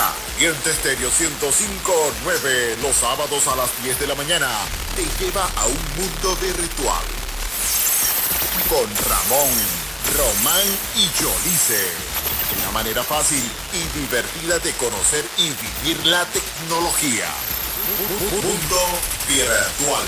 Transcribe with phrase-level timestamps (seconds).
[0.00, 4.48] Caliente Estéreo 105.9 los sábados a las 10 de la mañana
[4.96, 7.04] te lleva a un mundo virtual
[8.70, 9.52] con Ramón,
[10.16, 10.66] Román
[10.96, 11.84] y Yolice.
[12.62, 13.42] Una manera fácil
[13.74, 17.28] y divertida de conocer y vivir la tecnología.
[18.30, 18.80] Mundo
[19.28, 20.06] virtual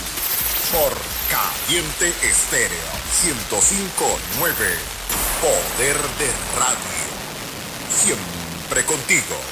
[0.72, 0.96] por
[1.28, 4.54] Caliente Estéreo 105.9
[5.42, 7.02] Poder de Radio.
[7.94, 9.51] Siempre contigo.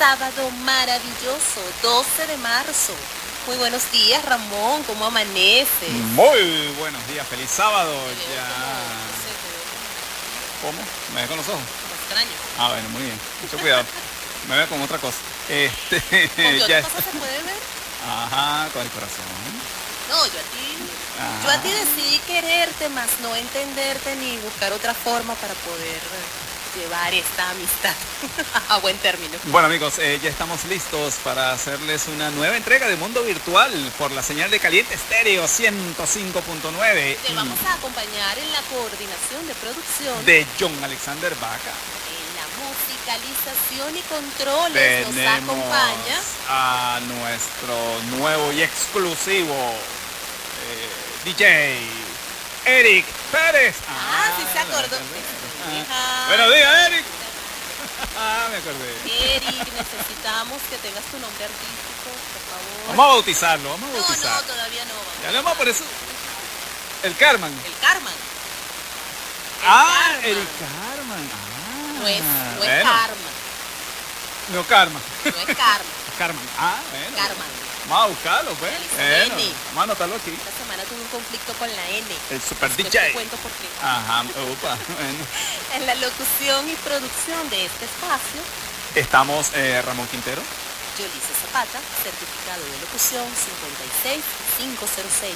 [0.00, 2.94] Sábado maravilloso, 12 de marzo.
[3.46, 5.90] Muy buenos días, Ramón, ¿cómo amanece?
[6.14, 7.92] Muy buenos días, feliz sábado.
[8.34, 8.48] Ya.
[10.62, 10.80] ¿Cómo?
[11.14, 11.60] ¿Me ve con los ojos?
[12.00, 12.30] extraño.
[12.58, 13.20] Ah, bueno, muy bien.
[13.42, 13.84] Mucho cuidado.
[14.48, 15.18] Me ve con otra cosa.
[15.50, 16.80] Este, ¿Con ya.
[16.80, 17.60] cosa se puede ver?
[18.08, 19.26] Ajá, con el corazón.
[20.08, 20.78] No, yo a ti.
[21.44, 26.00] Yo a ti decidí quererte más no entenderte ni buscar otra forma para poder
[26.76, 27.94] llevar esta amistad
[28.68, 29.38] a buen término.
[29.44, 34.12] Bueno amigos, eh, ya estamos listos para hacerles una nueva entrega de Mundo Virtual por
[34.12, 37.16] la señal de Caliente Estéreo 105.9.
[37.16, 41.72] Te vamos a acompañar en la coordinación de producción de John Alexander Vaca.
[42.10, 50.88] En la musicalización y controles nos acompaña a nuestro nuevo y exclusivo eh,
[51.24, 52.10] DJ
[52.64, 53.76] Eric Pérez.
[53.88, 54.96] Ah, sí se acordó.
[55.90, 57.04] Ah, buenos días, Eric.
[58.18, 58.96] ah, me acordé.
[59.34, 62.88] Eric, necesitamos que tengas tu nombre artístico, por favor.
[62.88, 64.30] Vamos a bautizarlo, vamos a bautizarlo.
[64.30, 64.94] No, no, todavía no.
[64.94, 65.74] Vamos ya le vamos a poner
[67.02, 67.52] El Carman.
[67.64, 68.14] El Carman.
[69.66, 71.30] ah, Eric Carman.
[71.32, 73.34] Ah, no es, no es Carman.
[74.52, 75.00] No Karma.
[75.24, 75.84] No es Karma.
[76.18, 76.48] Carman.
[76.58, 77.16] Ah, bueno.
[77.16, 77.59] Carman.
[77.90, 78.70] Vamos a buscarlo, pues.
[78.94, 79.34] Bueno,
[79.74, 80.30] vamos a anotarlo aquí.
[80.30, 82.06] Esta semana tuve un conflicto con la N.
[82.30, 83.12] El super DJ.
[83.12, 83.66] cuento por qué.
[83.82, 85.26] Ajá, opa, bueno.
[85.74, 88.42] En la locución y producción de este espacio.
[88.94, 90.40] Estamos eh, Ramón Quintero.
[90.98, 95.34] Yolice Zapata, certificado de locución 56506,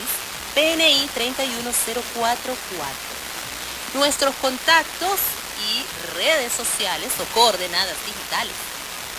[0.54, 2.86] PNI 31044.
[3.94, 5.18] Nuestros contactos
[5.58, 5.84] y
[6.14, 8.73] redes sociales o coordenadas digitales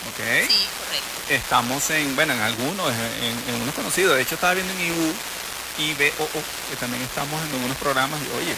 [0.09, 0.49] ¿ok?
[0.49, 1.33] Sí, correcto.
[1.33, 4.15] Estamos en, bueno, en algunos, en, unos conocidos.
[4.15, 5.13] De hecho, estaba viendo en IU,
[5.79, 8.55] IBOO, que también estamos en algunos programas, y oye,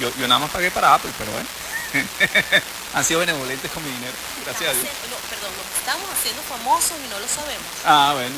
[0.00, 1.48] yo, yo nada más pagué para Apple, pero bueno.
[2.94, 4.12] Han sido benevolentes con mi dinero,
[4.44, 4.86] gracias a Dios.
[5.56, 7.66] Nos estamos haciendo famosos y no lo sabemos.
[7.84, 8.34] Ah, bueno.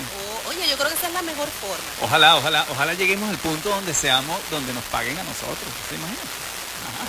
[0.49, 1.85] oye, yo creo que esa es la mejor forma.
[2.03, 6.27] Ojalá, ojalá, ojalá lleguemos al punto donde seamos, donde nos paguen a nosotros, ¿se imaginan?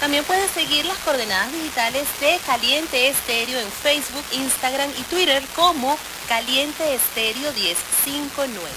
[0.00, 5.98] También puedes seguir las coordenadas digitales de Caliente Estéreo en Facebook, Instagram y Twitter como
[6.28, 8.70] Caliente Estéreo 1059.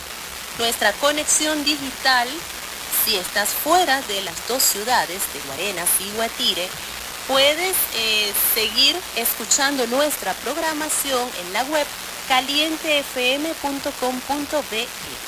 [0.60, 2.28] Nuestra conexión digital,
[3.06, 6.68] si estás fuera de las dos ciudades de Guarenas y Guatire,
[7.28, 11.88] puedes eh, seguir escuchando nuestra programación en la web
[12.28, 15.23] calientefm.com.be.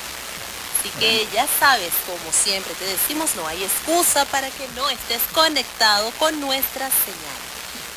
[0.78, 5.22] Así que ya sabes, como siempre te decimos, no hay excusa para que no estés
[5.32, 7.36] conectado con nuestra señal.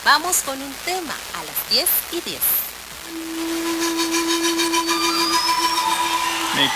[0.05, 2.39] Vamos con un tema a las 10 y 10.
[6.55, 6.69] Me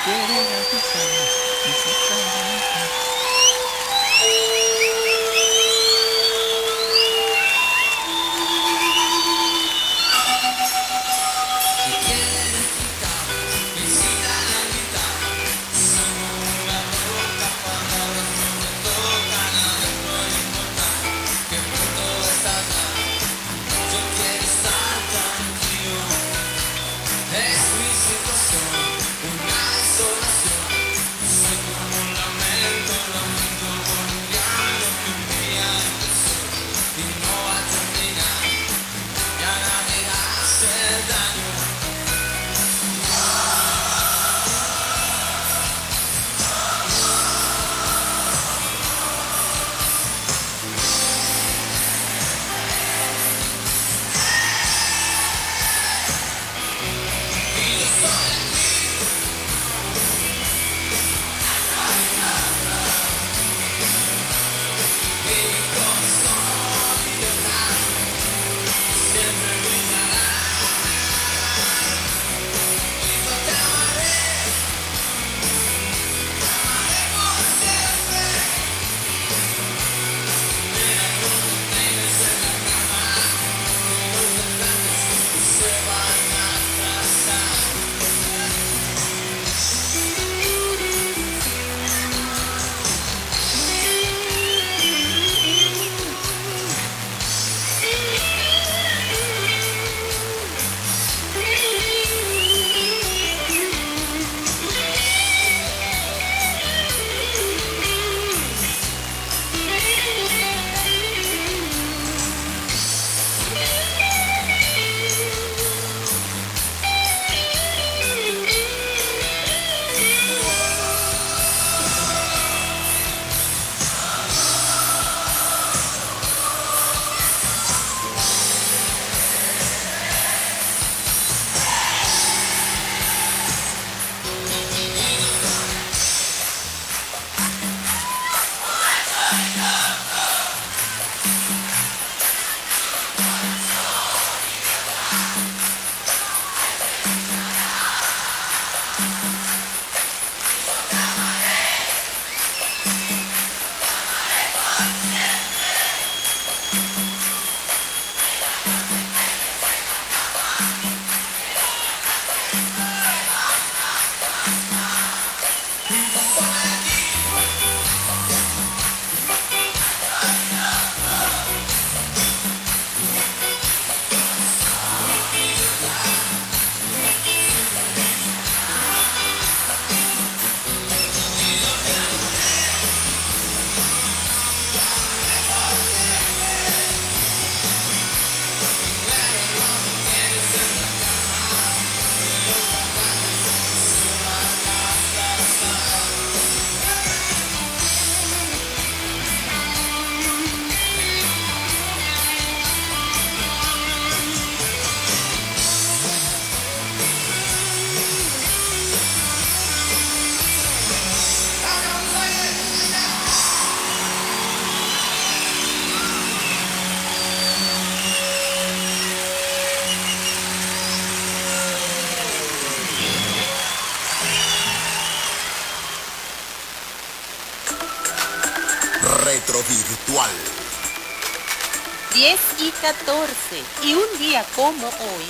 [232.83, 233.63] 10 y 14.
[233.83, 235.25] Y un día como hoy,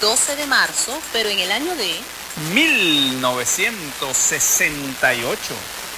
[0.00, 1.98] 12 de marzo, pero en el año de
[2.52, 5.38] 1968,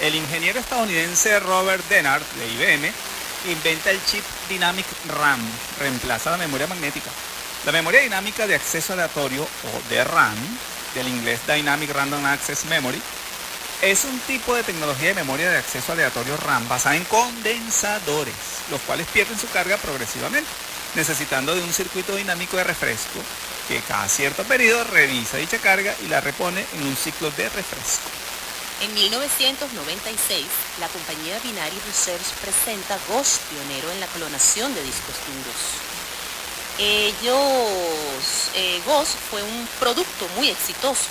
[0.01, 2.91] el ingeniero estadounidense Robert Dennard de IBM
[3.49, 5.39] inventa el chip Dynamic RAM,
[5.79, 7.11] reemplaza la memoria magnética.
[7.65, 10.35] La memoria dinámica de acceso aleatorio o DRAM,
[10.93, 13.01] del inglés Dynamic Random Access Memory,
[13.81, 18.33] es un tipo de tecnología de memoria de acceso aleatorio RAM basada en condensadores,
[18.71, 20.49] los cuales pierden su carga progresivamente,
[20.95, 23.19] necesitando de un circuito dinámico de refresco
[23.67, 28.09] que cada cierto periodo revisa dicha carga y la repone en un ciclo de refresco.
[28.81, 30.45] En 1996,
[30.79, 35.95] la compañía Binary Research presenta Ghost, pionero en la clonación de discos duros.
[36.77, 41.07] Ellos, eh, Ghost fue un producto muy exitoso,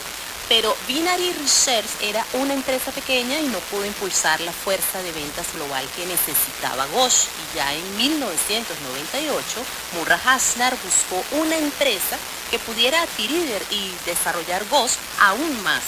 [0.48, 5.52] pero Binary Research era una empresa pequeña y no pudo impulsar la fuerza de ventas
[5.54, 7.28] global que necesitaba Ghost.
[7.52, 12.18] Y ya en 1998, Murray Hasnar buscó una empresa
[12.50, 15.82] que pudiera adquirir y desarrollar Ghost aún más.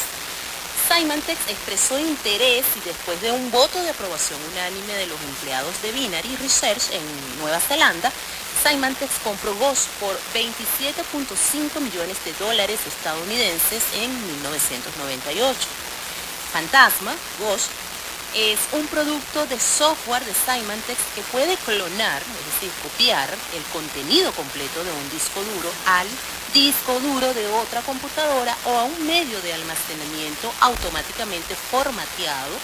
[0.89, 5.91] Symantec expresó interés y después de un voto de aprobación unánime de los empleados de
[5.91, 7.03] Binary Research en
[7.41, 8.13] Nueva Zelanda,
[8.67, 15.57] Symantec compró Ghost por 27.5 millones de dólares estadounidenses en 1998.
[16.53, 17.71] Fantasma, Ghost,
[18.35, 24.33] es un producto de software de Symantec que puede clonar, es decir, copiar el contenido
[24.33, 26.09] completo de un disco duro al
[26.53, 32.57] disco duro de otra computadora o a un medio de almacenamiento automáticamente formateado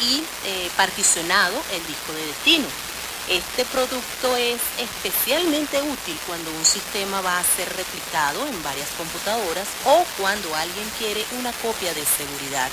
[0.00, 2.87] y eh, particionado el disco de destino.
[3.28, 9.68] Este producto es especialmente útil cuando un sistema va a ser replicado en varias computadoras
[9.84, 12.70] o cuando alguien quiere una copia de seguridad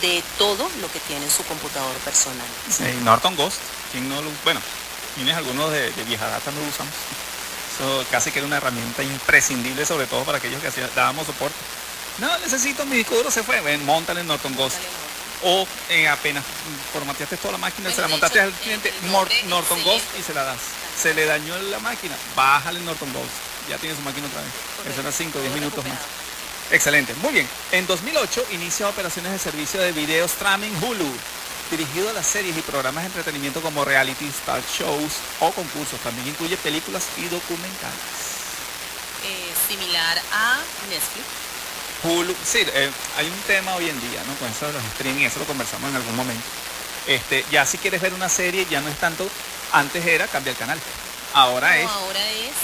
[0.00, 2.46] de todo lo que tiene en su computador personal.
[2.70, 3.58] Sí, Norton Ghost,
[3.92, 4.60] ¿quién no lo, bueno,
[5.14, 6.94] quienes algunos de, vieja data no lo usamos.
[7.74, 11.56] Eso casi que era una herramienta imprescindible, sobre todo para aquellos que hacía, dábamos soporte.
[12.18, 14.78] No, necesito mi disco duro, se fue, ven, montale en Norton Ghost
[15.42, 16.44] o eh, apenas
[16.92, 18.92] formateaste toda la máquina, se la montaste al cliente,
[19.46, 20.58] Norton Ghost y se la das.
[21.00, 23.30] Se le dañó la máquina, bájale Norton Ghost.
[23.68, 24.50] Ya tiene su máquina otra vez.
[24.90, 25.98] Eso era 5 o 10 minutos más.
[26.70, 27.48] Excelente, muy bien.
[27.72, 31.10] En 2008 inicia operaciones de servicio de video streaming Hulu,
[31.70, 36.00] dirigido a las series y programas de entretenimiento como reality, star shows o concursos.
[36.00, 38.28] También incluye películas y documentales.
[39.24, 41.47] Eh, similar a Netflix.
[42.02, 44.34] Hulu, sí, eh, hay un tema hoy en día, ¿no?
[44.36, 46.44] Con eso de los streaming, eso lo conversamos en algún momento.
[47.06, 49.28] Este, ya si quieres ver una serie, ya no es tanto,
[49.72, 50.78] antes era cambiar el canal.
[51.34, 51.88] Ahora, es,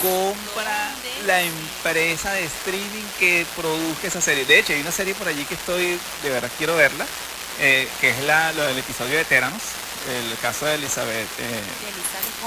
[0.00, 0.94] compra
[1.26, 4.44] la empresa de streaming que produzca esa serie.
[4.44, 7.06] De hecho, hay una serie por allí que estoy, de verdad quiero verla,
[7.60, 9.62] eh, que es la, lo del episodio de Teranos,
[10.08, 11.62] el caso de Elizabeth, eh,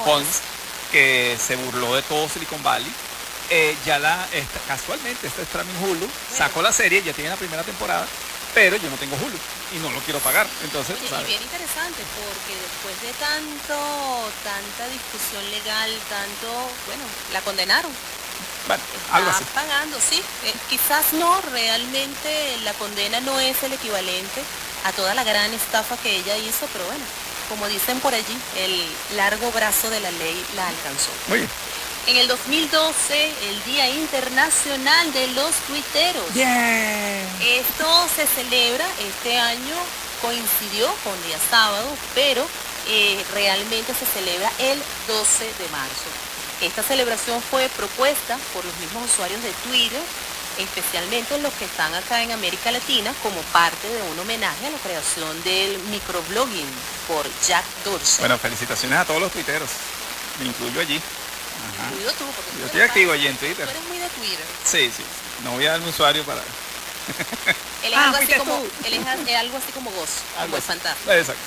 [0.06, 0.42] Holmes,
[0.92, 2.92] que se burló de todo Silicon Valley
[3.50, 4.28] eh, ya la,
[4.68, 8.06] casualmente, este streaming Hulu sacó la serie, ya tiene la primera temporada,
[8.54, 9.38] pero yo no tengo Hulu
[9.76, 10.48] y no lo quiero pagar.
[10.64, 16.48] Entonces, y bien interesante porque después de tanto, tanta discusión legal, tanto,
[16.86, 17.92] bueno, la condenaron.
[18.68, 19.46] Bueno, algo así.
[19.54, 20.22] pagando, sí.
[20.44, 24.44] Eh, quizás no, realmente la condena no es el equivalente
[24.84, 27.04] a toda la gran estafa que ella hizo, pero bueno,
[27.50, 28.84] como dicen por allí, el
[29.16, 31.12] largo brazo de la ley la alcanzó.
[31.30, 31.50] Muy bien.
[32.08, 36.24] En el 2012, el Día Internacional de los Tuiteros.
[37.42, 39.76] Esto se celebra este año,
[40.22, 41.86] coincidió con día sábado,
[42.16, 42.48] pero
[42.88, 46.08] eh, realmente se celebra el 12 de marzo.
[46.62, 50.02] Esta celebración fue propuesta por los mismos usuarios de Twitter,
[50.60, 54.78] especialmente los que están acá en América Latina, como parte de un homenaje a la
[54.78, 56.72] creación del microblogging
[57.06, 58.20] por Jack Dorsey.
[58.20, 59.70] Bueno, felicitaciones a todos los tuiteros,
[60.40, 61.02] me incluyo allí.
[62.60, 63.66] Yo estoy activo allí en Twitter.
[63.66, 64.46] Tú eres muy de Twitter.
[64.64, 65.04] Sí, sí.
[65.44, 66.42] No voy a dar mi usuario para...
[67.84, 71.12] él es, ah, algo, así como, él es algo así como Goz, algo fantástico.
[71.12, 71.42] Exacto.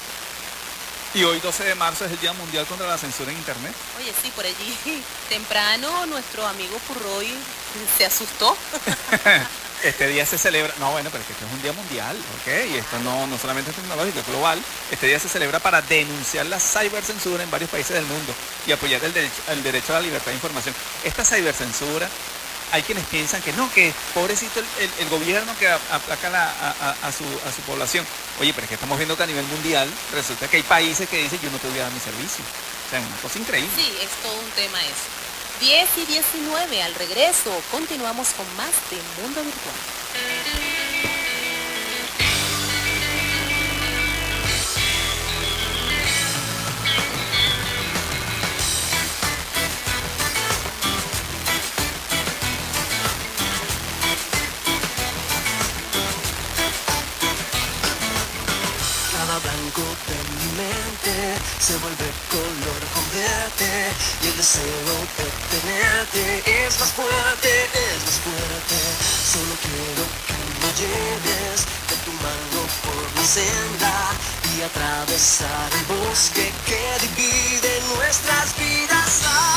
[1.12, 3.75] Y hoy 12 de marzo es el Día Mundial contra la Censura en Internet.
[3.99, 4.78] Oye, sí, por allí
[5.28, 7.28] temprano nuestro amigo Purroy
[7.99, 8.56] se asustó.
[9.82, 12.72] este día se celebra, no bueno, pero es que este es un día mundial, ¿ok?
[12.72, 14.62] Y esto no, no solamente es tecnológico, es global.
[14.90, 18.34] Este día se celebra para denunciar la cibercensura en varios países del mundo
[18.66, 20.75] y apoyar el derecho, el derecho a la libertad de información.
[21.04, 22.08] Esta cibercensura
[22.72, 26.52] hay quienes piensan que no, que pobrecito el, gobierno que aplaca
[27.02, 27.25] a, su,
[27.62, 28.06] población.
[28.40, 31.22] Oye, pero es que estamos viendo que a nivel mundial resulta que hay países que
[31.22, 32.44] dicen yo no te voy a dar mi servicio.
[32.87, 33.70] O sea, es una cosa increíble.
[33.76, 35.19] Sí, es todo un tema eso.
[35.60, 37.50] 10 y 19 al regreso.
[37.70, 41.19] Continuamos con más de Mundo Virtual.
[61.58, 62.80] Se vuelve color
[63.14, 63.92] verte
[64.23, 68.76] y el deseo de tenerte es más fuerte, es más fuerte.
[69.32, 73.94] Solo quiero que me lleves de tu mano por mi senda
[74.56, 79.50] y atravesar el bosque que divide nuestras vidas.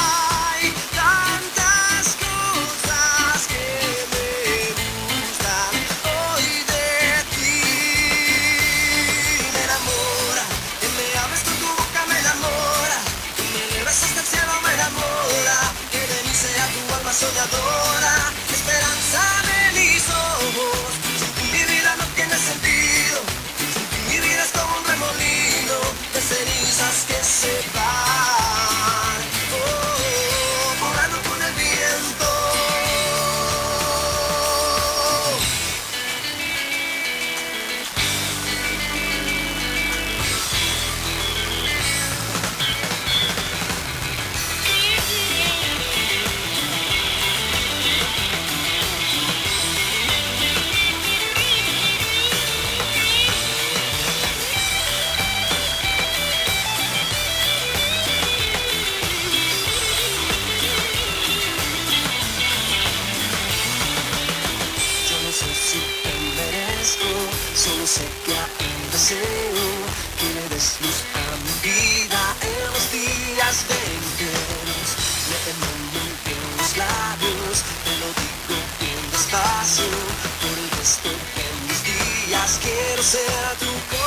[83.13, 84.02] Quiero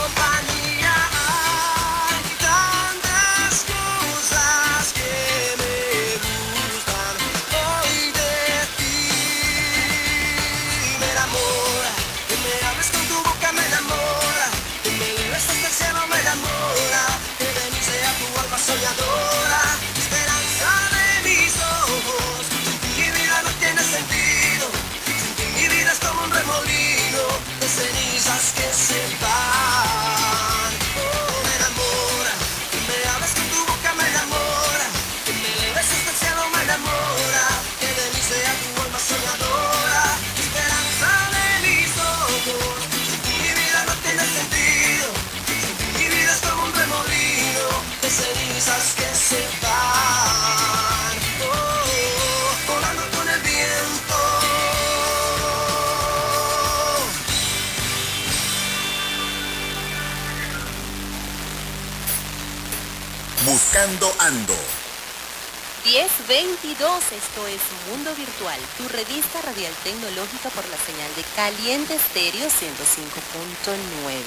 [67.12, 74.22] esto es Mundo Virtual, tu revista radial tecnológica por la señal de Caliente Estéreo 105.9.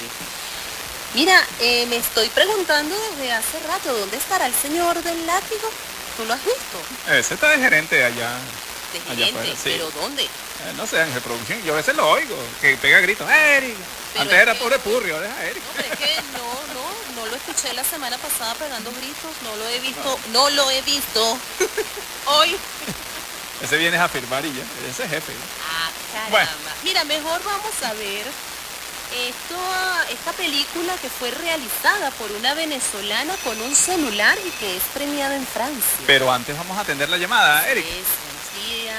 [1.14, 5.68] Mira, eh, me estoy preguntando desde hace rato, ¿dónde estará el señor del látigo?
[6.16, 6.78] ¿Tú lo has visto?
[7.12, 8.30] Ese está de gerente allá.
[8.92, 9.60] De gerente, sí.
[9.64, 10.24] pero ¿dónde?
[10.24, 10.28] Eh,
[10.76, 11.62] no sé, en reproducción.
[11.64, 13.28] Yo a veces lo oigo, que pega gritos.
[13.30, 13.74] ¡Eric!
[14.18, 15.62] Antes es era que- pobre Purri, ahora es Eric.
[15.64, 16.69] No, pero es que no,
[17.46, 21.38] escuché la semana pasada pegando gritos, no lo he visto, no lo he visto
[22.26, 22.56] hoy.
[23.62, 24.62] Ese viene a firmar y ya.
[24.90, 25.32] Ese es jefe.
[25.68, 26.30] Ah, caramba.
[26.30, 26.50] Bueno.
[26.82, 28.26] Mira, mejor vamos a ver
[29.28, 29.56] esto,
[30.10, 35.34] esta película que fue realizada por una venezolana con un celular y que es premiada
[35.36, 36.04] en Francia.
[36.06, 37.68] Pero antes vamos a atender la llamada.
[37.68, 38.96] Eric, Es, buenos días.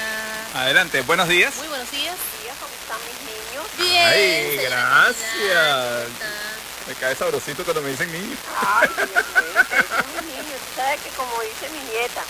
[0.54, 1.00] adelante.
[1.02, 1.54] Buenos días.
[1.56, 2.14] Muy buenos días.
[2.60, 3.66] ¿Cómo están mis niños?
[3.78, 4.06] Bien.
[4.06, 6.51] Ay, gracias.
[6.86, 8.36] Me cae sabrosito cuando me dicen niño.
[8.60, 10.58] Ay, Dios mío, son mis niños.
[10.66, 12.22] Tú sabes que como dice mi nieta,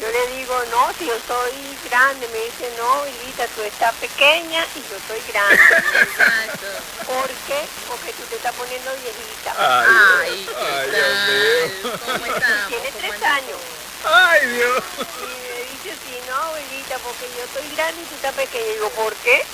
[0.00, 1.52] yo le digo, no, si yo soy
[1.88, 5.60] grande, me dice, no, hijita, tú estás pequeña y yo estoy grande.
[6.02, 6.66] Exacto.
[7.06, 7.60] ¿Por qué?
[7.88, 9.54] Porque tú te estás poniendo viejita.
[9.58, 10.90] Ay, ¿qué ay?
[10.90, 11.98] Dios mío.
[12.04, 12.68] ¿Cómo estamos?
[12.68, 13.38] Tiene ¿Cómo tres andamos?
[13.38, 13.60] años.
[14.04, 14.82] Ay, Dios.
[15.20, 18.66] Y me dice así, no, abuelita, porque yo estoy grande y tú estás pequeña.
[18.66, 19.44] Y digo, ¿por qué?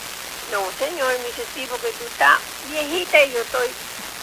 [0.53, 2.39] No, señor, me dice, sí, porque tú estás
[2.71, 3.69] viejita y yo estoy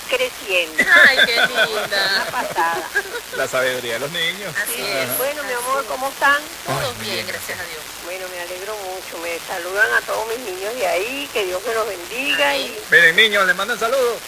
[0.04, 0.84] creciendo.
[1.08, 2.28] Ay, qué Una linda.
[2.32, 2.90] pasada.
[3.38, 4.54] La sabiduría de los niños.
[4.62, 5.18] Así Sí, es.
[5.18, 6.42] bueno, mi amor, ¿cómo están?
[6.66, 7.82] Todos bien, bien, gracias a Dios.
[8.06, 9.18] Bueno, me alegro mucho.
[9.20, 11.30] Me saludan a todos mis niños de ahí.
[11.34, 12.56] Que Dios me los bendiga.
[12.58, 14.20] Y, Miren, niños, les mandan saludos.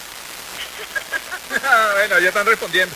[1.63, 2.95] Ah, bueno, ya están respondiendo.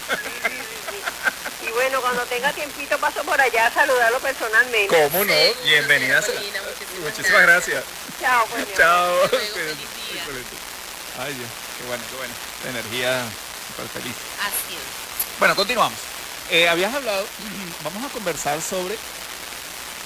[1.67, 4.87] y bueno, cuando tenga tiempito paso por allá a saludarlo personalmente.
[4.87, 5.33] ¿Cómo no?
[5.33, 6.21] Seguro, Bienvenida.
[6.21, 6.63] muchísimas
[7.03, 7.83] Muchísimas gracias.
[8.19, 8.65] Chao, pues.
[8.75, 9.23] Chao.
[9.23, 9.77] Hasta luego, feliz
[10.11, 10.21] día.
[10.21, 10.55] Excelente.
[11.19, 11.49] Ay, Dios.
[11.77, 12.33] Qué bueno, qué bueno.
[12.67, 13.23] Energía
[13.67, 14.15] súper feliz.
[14.41, 15.39] Así es.
[15.39, 15.99] Bueno, continuamos.
[16.49, 17.25] Eh, habías hablado,
[17.83, 18.97] vamos a conversar sobre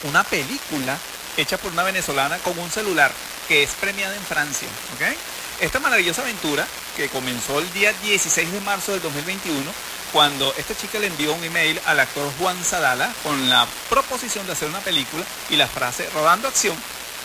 [0.03, 0.97] una película
[1.37, 3.11] hecha por una venezolana con un celular
[3.47, 5.17] que es premiada en Francia, ¿ok?
[5.59, 9.71] esta maravillosa aventura que comenzó el día 16 de marzo del 2021,
[10.11, 14.53] cuando esta chica le envió un email al actor Juan Sadala con la proposición de
[14.53, 16.75] hacer una película y la frase rodando acción.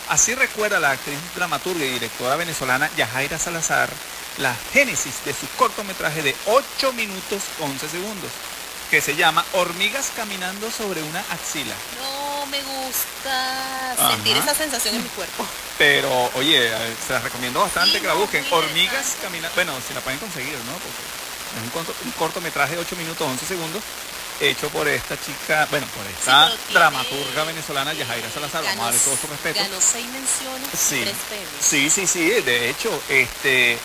[0.09, 3.89] Así recuerda la actriz dramaturga y directora venezolana Yajaira Salazar
[4.37, 8.31] la génesis de su cortometraje de 8 minutos 11 segundos,
[8.89, 11.75] que se llama Hormigas caminando sobre una axila.
[12.01, 14.11] No me gusta Ajá.
[14.11, 15.45] sentir esa sensación en mi cuerpo.
[15.77, 18.45] Pero, oye, eh, se las recomiendo bastante Sí, que la busquen.
[18.49, 19.53] Hormigas caminando.
[19.55, 20.71] Bueno, si la pueden conseguir, ¿no?
[20.73, 21.01] Porque
[21.57, 23.83] es un, corto- un cortometraje de 8 minutos 11 segundos
[24.39, 28.63] hecho por esta chica, bueno, por esta dramaturga venezolana Yajaira Salazar.
[28.63, 29.59] Vamos a darle todo su respeto.
[29.59, 31.49] Ganó seis menciones Sí, tres premios.
[31.59, 32.29] sí, sí, sí.
[32.41, 33.77] De hecho, este,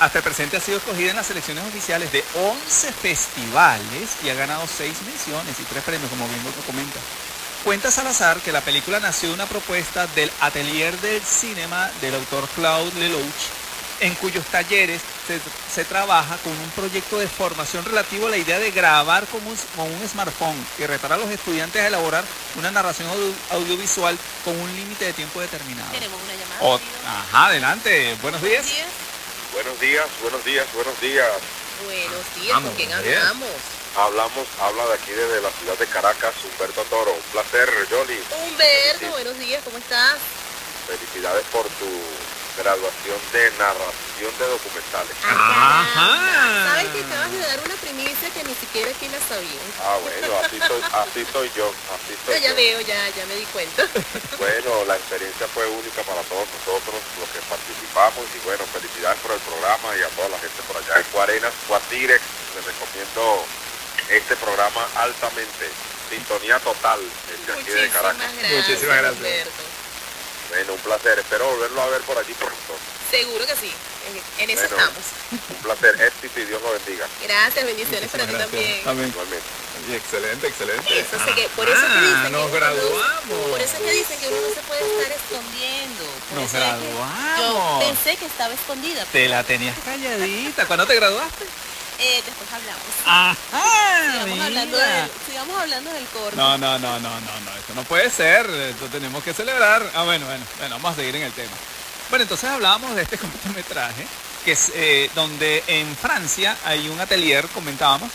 [0.00, 4.34] hasta el presente ha sido escogida en las selecciones oficiales de 11 festivales y ha
[4.34, 7.00] ganado 6 menciones y 3 premios, como bien lo comenta.
[7.64, 12.46] Cuenta Salazar que la película nació de una propuesta del Atelier del Cinema del autor
[12.54, 13.24] Claude Lelouch,
[14.00, 15.40] en cuyos talleres se,
[15.74, 19.56] se trabaja con un proyecto de formación relativo a la idea de grabar con un,
[19.74, 22.24] con un smartphone y retar a los estudiantes a elaborar
[22.56, 25.90] una narración audio- audiovisual con un límite de tiempo determinado.
[25.92, 26.60] Tenemos una llamada.
[26.62, 26.96] O- querido.
[27.06, 28.16] ajá, adelante.
[28.22, 28.64] Buenos días.
[28.66, 28.86] Buenos días.
[29.52, 31.28] Buenos días, buenos días, buenos días.
[31.84, 33.48] Buenos días, Vamos, ¿con quién hablamos?
[33.96, 37.12] Hablamos, habla de aquí desde la ciudad de Caracas, Humberto Toro.
[37.14, 38.18] Un placer, Yoli.
[38.44, 40.16] Humberto, buenos días, ¿cómo estás?
[40.86, 41.88] Felicidades por tu
[42.56, 45.16] graduación de narración de documentales.
[45.22, 46.72] Ajá.
[46.72, 49.60] Sabes que acabas de dar una primicia que ni siquiera aquí la sabía.
[49.82, 52.56] Ah, bueno, así soy, así soy yo, así soy ya yo.
[52.56, 53.86] veo, ya, ya me di cuenta.
[54.38, 59.32] Bueno, la experiencia fue única para todos nosotros, los que participamos, y bueno, felicidades por
[59.32, 62.20] el programa y a toda la gente por allá en Guarenas, Guatire,
[62.54, 63.44] les recomiendo
[64.10, 65.70] este programa altamente.
[66.10, 68.32] Sintonía total, desde aquí de Muchísimas Caracas.
[68.38, 69.75] gracias, Muchísimas gracias.
[70.50, 72.56] Bueno, un placer, espero volverlo a ver por allí pronto.
[73.10, 73.72] Seguro que sí,
[74.38, 74.76] en, eso Bueno.
[74.76, 75.04] estamos.
[75.50, 77.06] Un placer, éxito y Dios lo bendiga.
[77.22, 78.84] Gracias, bendiciones para ti también.
[78.84, 79.08] También.
[79.10, 79.46] Igualmente.
[79.86, 80.98] Oye, Excelente, excelente.
[81.00, 83.50] Eso sé que, por eso que Ah, dicen que nos uno- graduamos.
[83.50, 86.04] por eso es que dicen que uno no se puede estar escondiendo.
[86.30, 87.38] Por Nos que graduamos.
[87.38, 89.04] Yo pensé que estaba escondida.
[89.12, 90.66] Te la tenías calladita.
[90.66, 91.44] ¿Cuándo te graduaste?
[91.98, 92.82] Eh, después hablamos.
[93.06, 93.36] Ajá.
[94.12, 96.36] sigamos, hablando del, sigamos hablando del corto.
[96.36, 99.90] No, no, no, no, no, no, esto no puede ser, esto tenemos que celebrar.
[99.94, 101.52] Ah, bueno, bueno, bueno, vamos a seguir en el tema.
[102.10, 104.06] Bueno, entonces hablábamos de este cortometraje,
[104.44, 108.10] que es eh, donde en Francia hay un atelier, comentábamos,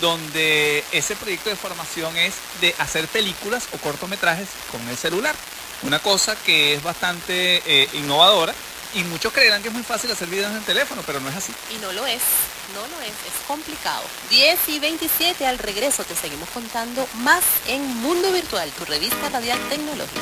[0.00, 5.34] donde ese proyecto de formación es de hacer películas o cortometrajes con el celular.
[5.82, 8.54] Una cosa que es bastante eh, innovadora
[8.94, 11.36] y muchos creerán que es muy fácil hacer videos en el teléfono, pero no es
[11.36, 11.52] así.
[11.74, 12.22] Y no lo es,
[12.72, 14.02] no lo es, es complicado.
[14.30, 19.58] 10 y 27 al regreso te seguimos contando más en Mundo Virtual, tu revista radial
[19.68, 20.20] tecnológica.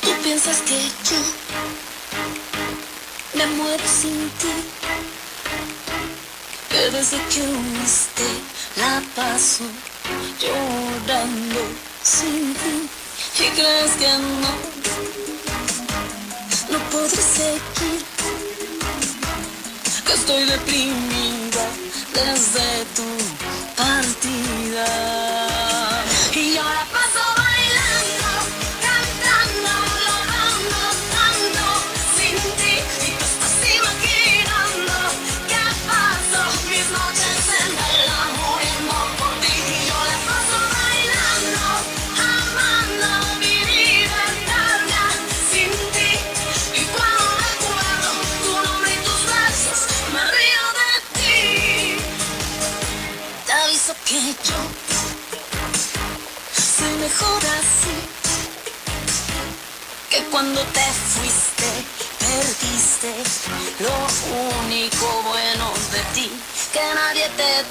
[0.00, 1.20] Tú piensas que yo
[3.34, 4.52] me muero sin ti,
[6.70, 8.24] que desde que uniste
[8.76, 9.64] la paso
[10.40, 11.60] llorando
[12.02, 12.88] sin ti.
[13.38, 15.41] Y crees que no,
[16.72, 18.02] no podré seguir,
[20.06, 21.64] que estoy deprimida
[22.14, 23.08] desde tu
[23.76, 24.86] partida.
[26.34, 26.86] Y ahora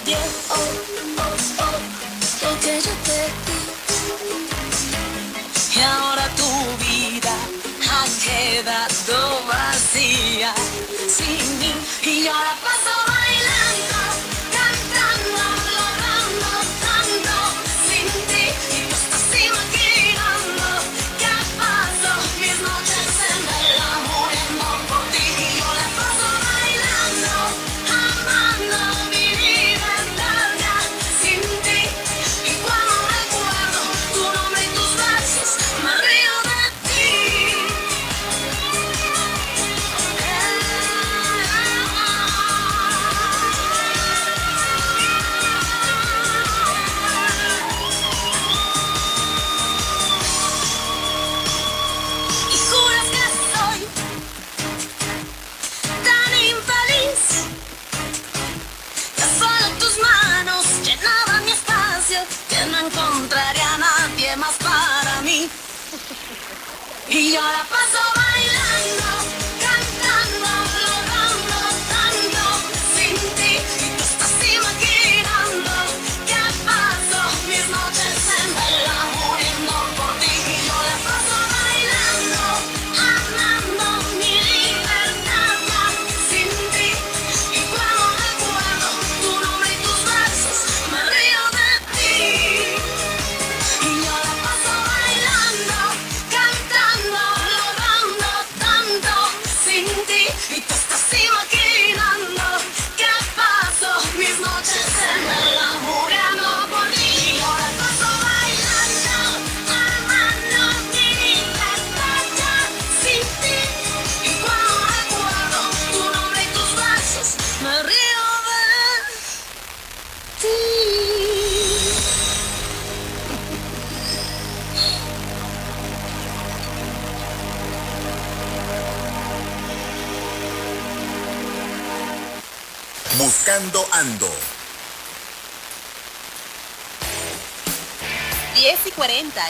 [0.06, 0.17] dio
[0.49, 0.69] oh,
[1.23, 1.77] oh, oh,
[2.43, 3.21] lo que yo di.
[5.75, 6.49] Y ahora tu
[6.86, 7.36] vida
[7.89, 10.54] ha quedado vacía
[11.08, 11.73] sin mí.
[12.04, 13.00] Y ahora paso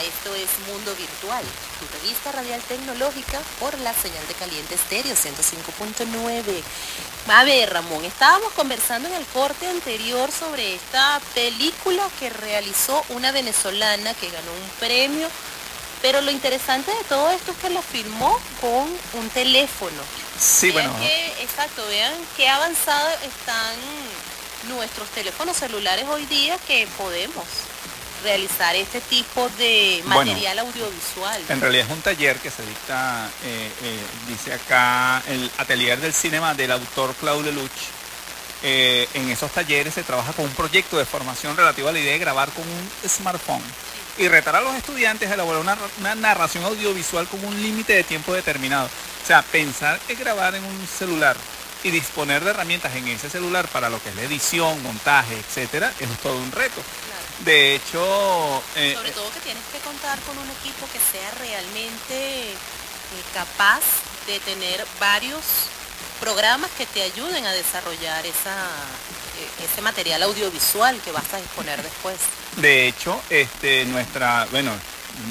[0.00, 1.44] 40, esto es Mundo Virtual,
[1.80, 6.62] tu revista radial tecnológica por la señal de caliente estéreo 105.9.
[7.28, 13.32] A ver, Ramón, estábamos conversando en el corte anterior sobre esta película que realizó una
[13.32, 15.28] venezolana que ganó un premio,
[16.00, 18.88] pero lo interesante de todo esto es que lo filmó con
[19.20, 20.02] un teléfono.
[20.38, 23.74] Sí, Vean bueno, que- exacto, vean qué avanzado están
[24.68, 27.44] nuestros teléfonos celulares hoy día que podemos
[28.22, 31.42] realizar este tipo de Bueno, material audiovisual.
[31.48, 36.12] en realidad es un taller que se dicta, eh, eh, dice acá, el atelier del
[36.12, 37.70] cinema del autor Claude Lelouch.
[38.64, 42.12] Eh, en esos talleres se trabaja con un proyecto de formación relativo a la idea
[42.12, 43.62] de grabar con un smartphone
[44.18, 48.04] y retar a los estudiantes a elaborar una, una narración audiovisual con un límite de
[48.04, 48.86] tiempo determinado.
[48.86, 51.36] O sea, pensar en grabar en un celular
[51.84, 55.92] y disponer de herramientas en ese celular para lo que es la edición, montaje, etcétera,
[55.98, 56.80] es todo un reto.
[57.44, 62.52] De hecho, eh, Sobre todo que tienes que contar con un equipo que sea realmente
[62.52, 62.54] eh,
[63.34, 63.80] capaz
[64.26, 65.42] de tener varios
[66.20, 71.82] programas que te ayuden a desarrollar esa, eh, ese material audiovisual que vas a exponer
[71.82, 72.16] después.
[72.58, 74.70] De hecho, este, nuestra, bueno,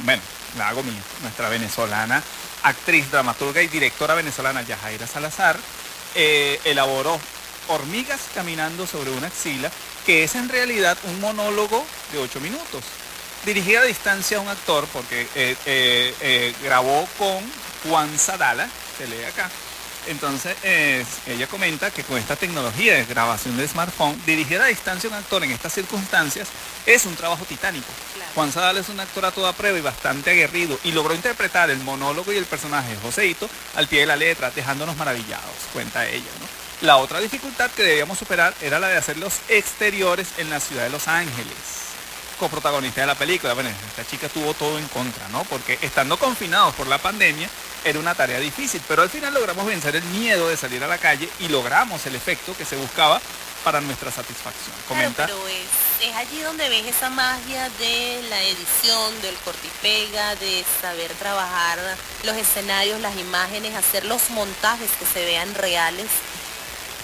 [0.03, 0.21] bueno,
[0.57, 2.21] la hago mía, nuestra venezolana,
[2.63, 5.57] actriz, dramaturga y directora venezolana Yajaira Salazar,
[6.15, 7.17] eh, elaboró
[7.67, 9.71] Hormigas caminando sobre una axila,
[10.05, 12.83] que es en realidad un monólogo de ocho minutos,
[13.45, 17.39] dirigida a distancia a un actor, porque eh, eh, eh, grabó con
[17.87, 19.49] Juan Sadala, se lee acá,
[20.07, 20.57] entonces,
[21.27, 25.19] ella comenta que con esta tecnología de grabación de smartphone, dirigida a distancia a un
[25.19, 26.47] actor en estas circunstancias,
[26.87, 27.85] es un trabajo titánico.
[28.15, 28.31] Claro.
[28.33, 31.77] Juan Sadal es un actor a toda prueba y bastante aguerrido y logró interpretar el
[31.79, 36.31] monólogo y el personaje de Joseito al pie de la letra, dejándonos maravillados, cuenta ella.
[36.39, 36.50] ¿no?
[36.81, 40.83] La otra dificultad que debíamos superar era la de hacer los exteriores en la ciudad
[40.83, 41.81] de Los Ángeles
[42.41, 43.53] coprotagonista de la película.
[43.53, 45.43] Bueno, esta chica tuvo todo en contra, ¿no?
[45.43, 47.47] Porque estando confinados por la pandemia
[47.85, 50.97] era una tarea difícil, pero al final logramos vencer el miedo de salir a la
[50.97, 53.21] calle y logramos el efecto que se buscaba
[53.63, 54.75] para nuestra satisfacción.
[54.87, 55.27] Comenta.
[55.27, 60.65] Claro, pero es, es allí donde ves esa magia de la edición, del cortipega, de
[60.81, 61.77] saber trabajar
[62.23, 66.07] los escenarios, las imágenes, hacer los montajes que se vean reales.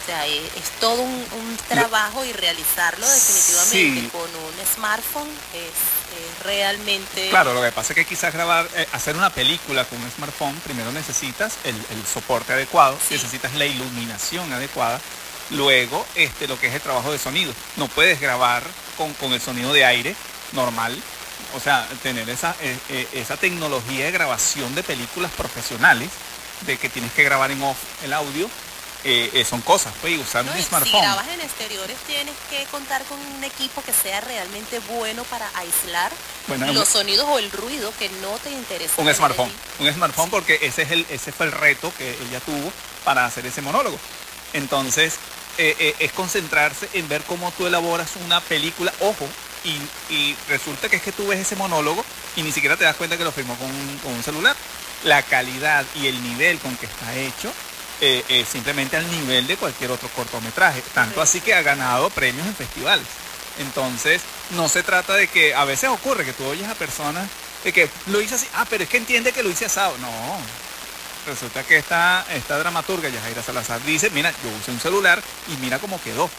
[0.07, 4.09] O sea, es, es todo un, un trabajo y realizarlo definitivamente Sí.
[4.09, 7.29] con un smartphone es, es realmente...
[7.29, 10.55] Claro, lo que pasa es que quizás grabar, eh, hacer una película con un smartphone,
[10.63, 13.15] primero necesitas el, el soporte adecuado, Sí.
[13.15, 15.01] necesitas la iluminación adecuada,
[15.49, 17.53] luego este, lo que es el trabajo de sonido.
[17.75, 18.63] No puedes grabar
[18.95, 20.15] con, con el sonido de aire
[20.53, 20.97] normal,
[21.53, 26.09] o sea, tener esa, eh, eh, esa tecnología de grabación de películas profesionales,
[26.61, 28.49] de que tienes que grabar en off el audio,
[29.09, 31.01] eh, eh, son cosas, pues, No, un y si smartphone.
[31.01, 36.11] grabas en exteriores tienes que contar con un equipo que sea realmente bueno para aislar
[36.47, 38.93] Bueno, los sonidos o el ruido que no te interesa.
[38.97, 42.69] Un smartphone, un smartphone porque ese es el, ese fue el reto que ella tuvo
[43.05, 43.97] para hacer ese monólogo.
[44.51, 45.13] Entonces,
[45.57, 49.25] eh, es concentrarse en ver cómo tú elaboras una película, ojo,
[49.63, 52.03] y, y resulta que es que tú ves ese monólogo
[52.35, 54.55] y ni siquiera te das cuenta que lo con un, con un celular.
[55.03, 57.53] La calidad y el nivel con que está hecho
[58.01, 60.83] eh, es simplemente al nivel de cualquier otro cortometraje.
[60.93, 63.05] Tanto así que ha ganado premios en festivales.
[63.59, 67.27] Entonces, no se trata de que a veces ocurre que tú oyes a personas
[67.63, 69.97] de que lo hice así, ah, pero es que entiende que lo hice asado.
[69.97, 70.09] No.
[71.25, 75.79] Resulta que esta, esta dramaturga, Yajaira Salazar, dice, mira, yo usé un celular y mira
[75.79, 76.29] cómo quedó.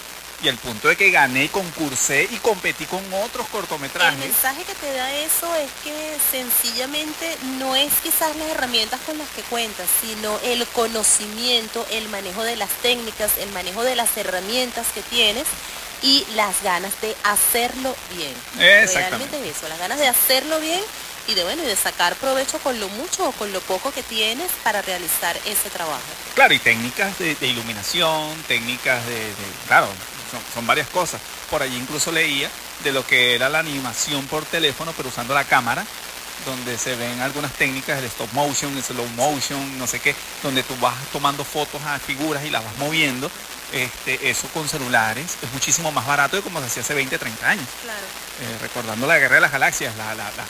[0.42, 4.18] Y al punto de que gané, concursé y competí con otros El cortometrajes.
[4.18, 9.28] mensaje que te da eso es que sencillamente no es quizás las herramientas con las
[9.30, 14.86] que cuentas, sino el conocimiento, el manejo de las técnicas, el manejo de las herramientas
[14.94, 15.44] que tienes
[16.02, 18.34] y las ganas de hacerlo bien.
[18.56, 20.80] Realmente es eso, las ganas de hacerlo bien
[21.26, 24.02] y de bueno y de sacar provecho con lo mucho o con lo poco que
[24.04, 26.00] tienes para realizar ese trabajo.
[26.34, 29.34] Claro, y técnicas de, de iluminación, técnicas de, de-
[29.66, 29.88] claro,
[30.30, 31.20] son, son varias cosas.
[31.50, 32.50] Por allí incluso leía
[32.84, 35.84] de lo que era la animación por teléfono, pero usando la cámara,
[36.46, 40.62] donde se ven algunas técnicas, el stop motion, el slow motion, no sé qué, donde
[40.62, 43.30] tú vas tomando fotos a figuras y las vas moviendo.
[43.72, 47.48] Este, eso con celulares es muchísimo más barato de como se hacía hace 20, 30
[47.50, 47.66] años.
[47.82, 47.98] Claro.
[48.40, 50.46] Eh, recordando la guerra de las galaxias, la, la- la-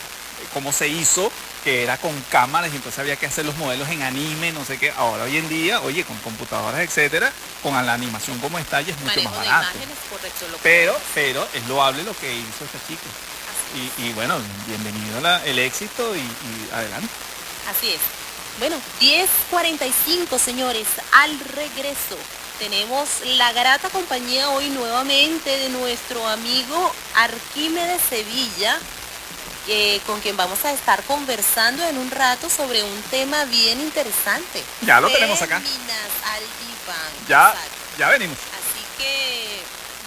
[0.54, 1.32] cómo se hizo,
[1.68, 4.78] que era con cámaras y entonces había que hacer los modelos en anime, no sé
[4.78, 4.90] qué.
[4.96, 7.30] Ahora hoy en día, oye, con computadoras, etcétera,
[7.62, 9.66] con la animación como está, es mucho Manejo más barato.
[9.72, 10.48] imágenes, correcto.
[10.50, 13.02] Lo Pero, pero es loable lo que hizo esta chica.
[13.98, 17.08] Y, y bueno, bienvenido la- el éxito y, y adelante.
[17.68, 18.00] Así es.
[18.58, 18.76] Bueno,
[19.52, 22.16] 10.45 señores, al regreso
[22.58, 28.78] tenemos la grata compañía hoy nuevamente de nuestro amigo Arquímedes Sevilla,
[29.68, 34.62] eh, con quien vamos a estar conversando en un rato sobre un tema bien interesante.
[34.82, 35.60] Ya lo tenemos acá.
[35.60, 37.12] Féminas al diván.
[37.28, 37.70] Ya, Exacto.
[37.98, 38.38] ya venimos.
[38.38, 39.60] Así que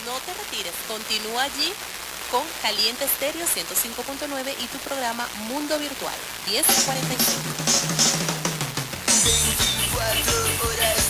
[0.05, 1.71] no te retires, continúa allí
[2.31, 6.15] con Caliente Estéreo 105.9 y tu programa Mundo Virtual
[6.47, 7.41] 1045.
[9.23, 11.00] 24 horas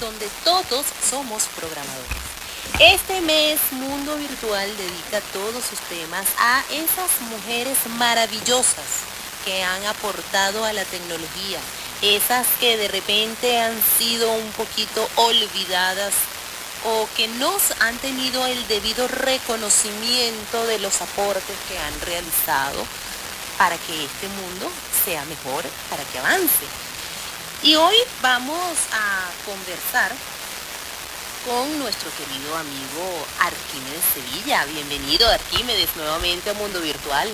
[0.00, 2.10] donde todos somos programadores.
[2.80, 8.84] Este mes Mundo Virtual dedica todos sus temas a esas mujeres maravillosas
[9.44, 11.60] que han aportado a la tecnología,
[12.02, 16.14] esas que de repente han sido un poquito olvidadas
[16.84, 22.84] o que no han tenido el debido reconocimiento de los aportes que han realizado
[23.56, 24.68] para que este mundo
[25.04, 26.79] sea mejor, para que avance.
[27.62, 30.10] Y hoy vamos a conversar
[31.44, 34.64] con nuestro querido amigo Arquímedes Sevilla.
[34.64, 37.28] Bienvenido Arquímedes nuevamente a Mundo Virtual.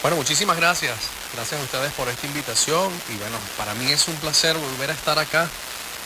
[0.00, 0.96] Bueno, muchísimas gracias.
[1.34, 4.92] Gracias a ustedes por esta invitación y bueno, para mí es un placer volver a
[4.92, 5.48] estar acá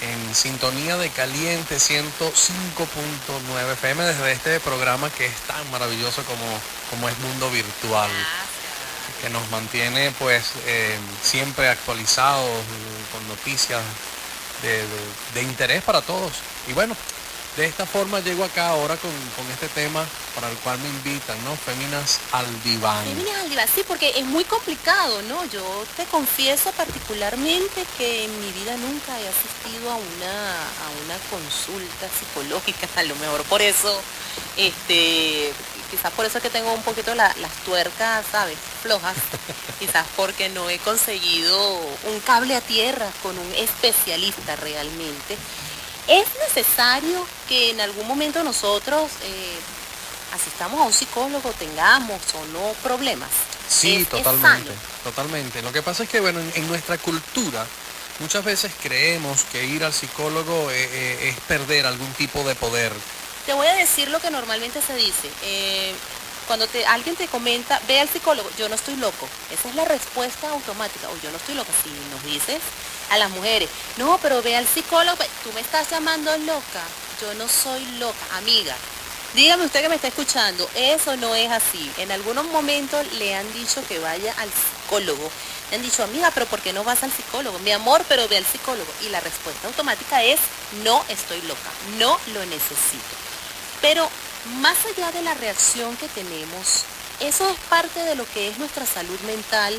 [0.00, 7.10] en sintonía de Caliente 105.9 FM desde este programa que es tan maravilloso como, como
[7.10, 8.10] es Mundo Virtual,
[9.22, 12.48] que nos mantiene pues eh, siempre actualizados
[13.12, 13.82] con noticias
[14.62, 14.86] de, de-
[15.34, 16.32] de interés para todos.
[16.68, 16.96] Y bueno,
[17.56, 20.04] de esta forma llego acá ahora con, con este tema
[20.34, 21.56] para el cual me invitan, ¿no?
[21.56, 23.02] Féminas al diván.
[23.06, 25.42] Féminas al diván, sí, porque es muy complicado, ¿no?
[25.46, 31.16] Yo te confieso particularmente que en mi vida nunca he asistido a una, a una
[31.30, 34.02] consulta psicológica, a lo mejor por eso,
[34.58, 35.50] este,
[35.91, 38.57] quizás por eso es que tengo un poquito la- las tuercas, ¿sabes?
[38.82, 39.16] Flojas,
[39.78, 41.59] quizás porque no he conseguido
[42.05, 45.37] un cable a tierra con un especialista realmente.
[46.09, 49.57] Es necesario que en algún momento nosotros eh,
[50.34, 53.30] asistamos a un psicólogo, tengamos o no problemas.
[53.68, 54.70] Sí, Es- totalmente,
[55.03, 55.62] totalmente.
[55.62, 57.66] Lo que pasa es que, bueno, en, en nuestra cultura
[58.20, 62.93] muchas veces creemos que ir al psicólogo eh, eh, es perder algún tipo de poder.
[63.47, 65.30] Te voy a decir lo que normalmente se dice.
[65.42, 65.94] Eh,
[66.47, 69.28] cuando te, alguien te comenta, ve al psicólogo, yo no estoy loco.
[69.51, 71.09] Esa es la respuesta automática.
[71.09, 71.70] O yo no estoy loca.
[71.82, 72.61] Si nos dices
[73.11, 73.68] a las mujeres,
[73.99, 76.82] no, pero ve al psicólogo, ve- tú me estás llamando loca.
[77.20, 78.74] Yo no soy loca, amiga.
[79.34, 81.90] Dígame usted que me está escuchando, eso no es así.
[81.99, 85.30] En algunos momentos le han dicho que vaya al psicólogo.
[85.70, 87.59] Le han dicho, amiga, pero ¿por qué no vas al psicólogo?
[87.59, 88.90] Mi amor, pero ve al psicólogo.
[89.03, 90.38] Y la respuesta automática es,
[90.84, 93.25] no estoy loca, no lo necesito.
[93.80, 94.08] Pero
[94.60, 96.84] más allá de la reacción que tenemos,
[97.20, 99.78] eso es parte de lo que es nuestra salud mental.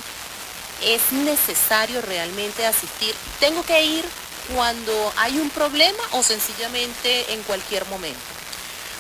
[0.83, 3.15] Es necesario realmente asistir.
[3.39, 4.05] Tengo que ir
[4.55, 8.19] cuando hay un problema o sencillamente en cualquier momento.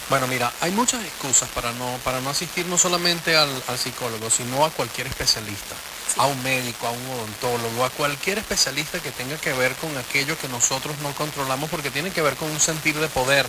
[0.09, 4.29] Bueno, mira, hay muchas excusas para no, para no asistir no solamente al, al psicólogo,
[4.29, 5.75] sino a cualquier especialista,
[6.15, 10.37] a un médico, a un odontólogo, a cualquier especialista que tenga que ver con aquello
[10.39, 13.45] que nosotros no controlamos porque tiene que ver con un sentir de poder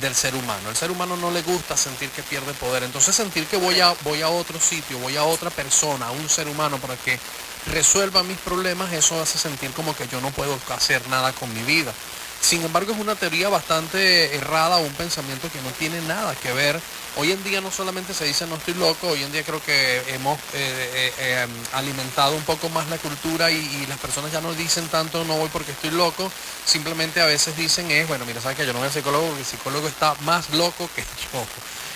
[0.00, 0.70] del ser humano.
[0.70, 2.82] El ser humano no le gusta sentir que pierde poder.
[2.82, 6.28] Entonces sentir que voy a, voy a otro sitio, voy a otra persona, a un
[6.28, 7.18] ser humano para que
[7.66, 11.62] resuelva mis problemas, eso hace sentir como que yo no puedo hacer nada con mi
[11.62, 11.92] vida.
[12.40, 16.52] Sin embargo, es una teoría bastante errada o un pensamiento que no tiene nada que
[16.52, 16.80] ver.
[17.16, 20.02] Hoy en día no solamente se dice no estoy loco, hoy en día creo que
[20.14, 24.54] hemos eh, eh, eh, alimentado un poco más la cultura y, las personas ya no
[24.54, 26.30] dicen tanto no voy porque estoy loco,
[26.64, 29.40] simplemente a veces dicen es, bueno, mira, sabes que yo no voy al psicólogo porque
[29.40, 31.44] el psicólogo está más loco que yo.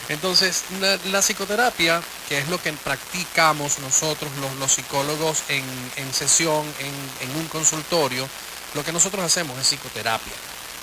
[0.09, 5.65] Entonces, la, la psicoterapia, que es lo que practicamos nosotros los, los psicólogos en,
[5.97, 8.29] en sesión, en, en un consultorio,
[8.75, 10.33] lo que nosotros hacemos es psicoterapia.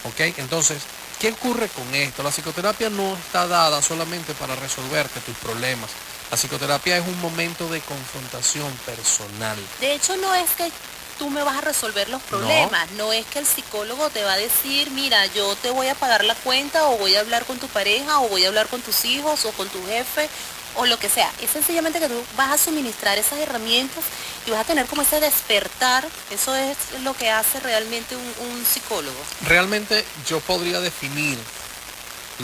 [0.03, 0.37] ¿Ok?
[0.37, 0.81] Entonces,
[1.19, 2.23] ¿qué ocurre con esto?
[2.23, 5.91] La psicoterapia no está dada solamente para resolverte tus problemas.
[6.31, 9.57] La psicoterapia es un momento de confrontación personal.
[9.79, 10.71] De hecho, no es que
[11.19, 13.13] tú me vas a resolver los problemas, no.
[13.13, 16.33] es que el psicólogo te va a decir, mira, yo te voy a pagar la
[16.33, 19.45] cuenta o voy a hablar con tu pareja o voy a hablar con tus hijos
[19.45, 20.27] o con tu jefe
[20.75, 21.31] o lo que sea.
[21.41, 24.03] Es sencillamente que tú vas a suministrar esas herramientas
[24.45, 26.07] y vas a tener como ese despertar.
[26.29, 29.17] Eso es lo que hace realmente un, psicólogo.
[29.47, 31.37] Realmente yo podría definir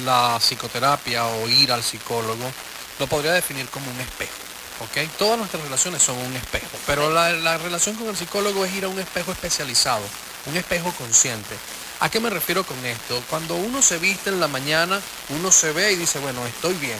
[0.04, 2.52] la psicoterapia o ir al psicólogo,
[3.00, 4.34] lo podría definir como un espejo.
[4.82, 5.10] ¿ok?
[5.18, 8.90] Todas nuestras relaciones son un espejo, pero la relación con el psicólogo es ir a
[8.90, 10.04] un espejo especializado,
[10.46, 11.56] un espejo consciente.
[12.00, 13.24] ¿A qué me refiero con esto?
[13.28, 17.00] Cuando uno se viste en la mañana, uno se ve y dice, bueno, estoy bien.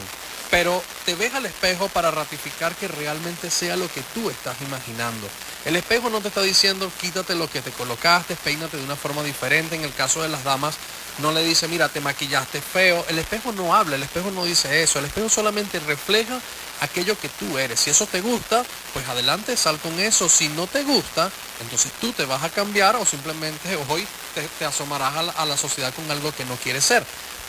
[0.50, 5.28] Pero te ves al espejo para ratificar que realmente sea lo que tú estás imaginando.
[5.66, 9.24] El espejo no te está diciendo quítate lo que te colocaste, peínate de una forma
[9.24, 9.76] diferente.
[9.76, 10.76] En el caso de las damas,
[11.20, 13.04] no le dice, mira, te maquillaste feo.
[13.10, 15.00] El espejo no habla, el espejo no dice eso.
[15.00, 16.40] El espejo solamente refleja
[16.82, 17.80] aquello que tú eres.
[17.80, 20.30] Si eso te gusta, pues adelante, sal con eso.
[20.30, 21.32] Si no te gusta,
[21.62, 24.08] entonces tú te vas a cambiar o simplemente hoy
[24.60, 27.04] te, asomarás a la, a la sociedad con algo que no quieres ser.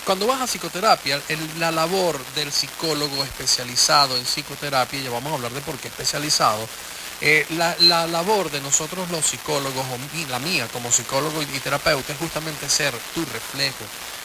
[0.08, 1.20] Cuando vas a psicoterapia,
[1.58, 6.66] la labor del psicólogo especializado en psicoterapia, ya vamos a hablar de por qué especializado,
[7.20, 12.14] eh, la, la labor de nosotros los psicólogos, o la mía como psicólogo y, terapeuta,
[12.14, 13.84] es justamente ser tu reflejo.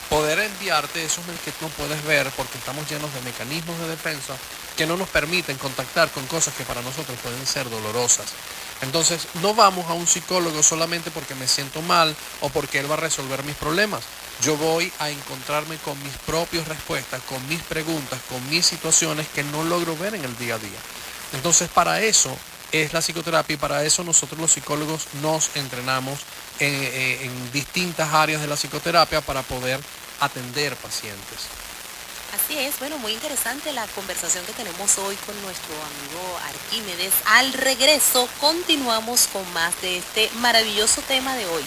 [0.09, 4.37] poder enviarte esos que no puedes ver porque estamos llenos de mecanismos de defensa
[4.77, 8.27] que no nos permiten contactar con cosas que para nosotros pueden ser dolorosas.
[8.81, 12.95] Entonces, no vamos a un psicólogo solamente porque me siento mal o porque él va
[12.95, 14.03] a resolver mis problemas.
[14.43, 19.43] Yo voy a encontrarme con mis propias respuestas, con mis preguntas, con mis situaciones que
[19.43, 20.79] no logro ver en el día a día.
[21.31, 22.35] Entonces, para eso
[22.73, 26.19] es la psicoterapia y para eso nosotros los psicólogos nos entrenamos
[26.59, 29.79] en, eh, en distintas áreas de la psicoterapia para poder
[30.19, 31.47] atender pacientes.
[32.33, 37.13] Así es, bueno, muy interesante la conversación que tenemos hoy con nuestro amigo Arquímedes.
[37.27, 41.63] Al regreso continuamos con más de este maravilloso tema de hoy,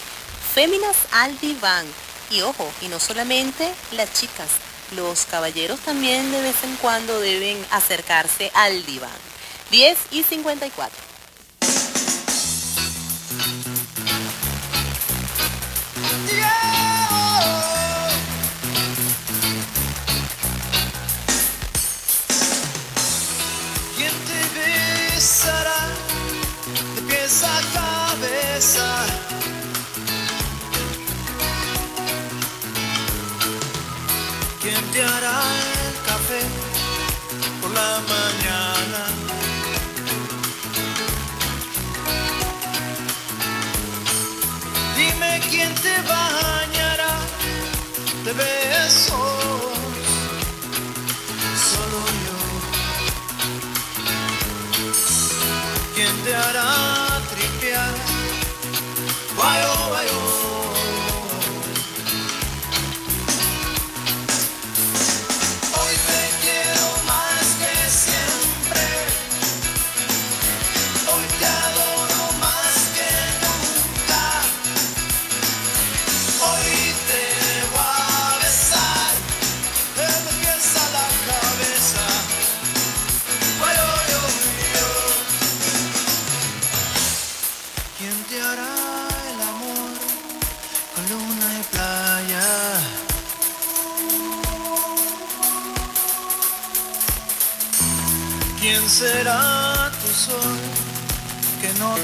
[0.55, 1.87] Féminas al diván.
[2.31, 4.49] Y ojo, y no solamente las chicas,
[4.95, 9.11] los caballeros también de vez en cuando deben acercarse al diván.
[9.71, 11.06] 10 y 54.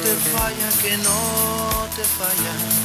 [0.02, 2.81] Te falla, que no te falla?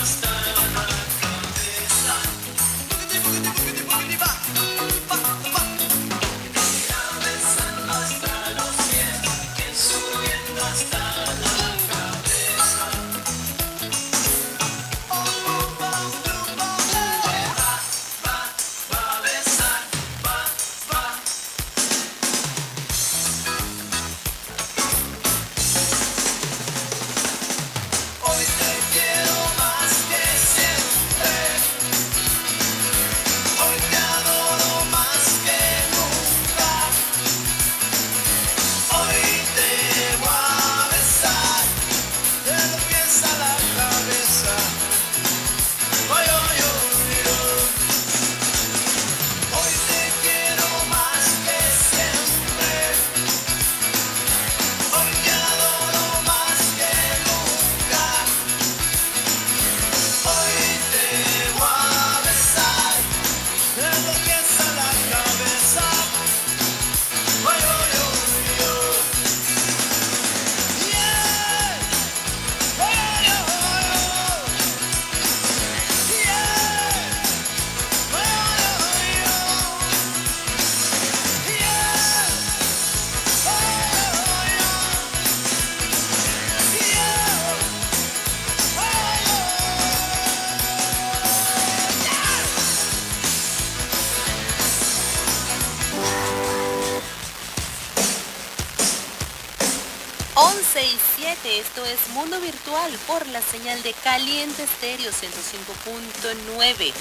[0.00, 0.39] Hoy
[103.50, 106.92] señal de Caliente Estéreo 105.9.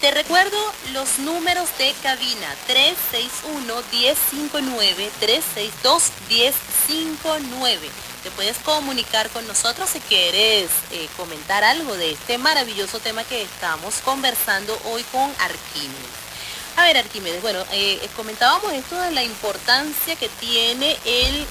[0.00, 0.56] Te recuerdo
[0.92, 5.10] los números de cabina 361-1059,
[6.88, 7.78] 362-1059.
[8.22, 13.42] Te puedes comunicar con nosotros si quieres eh, comentar algo de este maravilloso tema que
[13.42, 16.28] estamos conversando hoy con Arquímedes.
[16.76, 21.44] A ver, Arquímedes, bueno, eh, eh, comentábamos esto de la importancia que tiene el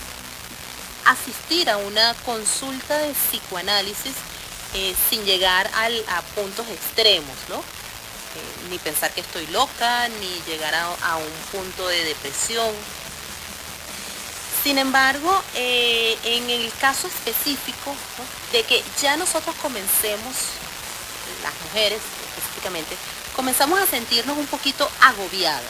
[1.03, 4.13] asistir a una consulta de psicoanálisis
[4.73, 7.63] eh, sin llegar a puntos extremos, ¿no?
[8.37, 12.69] Eh, ni pensar que estoy loca, ni llegar a, un punto de depresión.
[14.63, 17.95] Sin embargo, eh, en el caso específico
[18.51, 20.35] de que ya nosotros comencemos,
[21.41, 21.99] las mujeres
[22.29, 22.95] específicamente,
[23.35, 25.63] comenzamos a sentirnos un poquito agobiadas.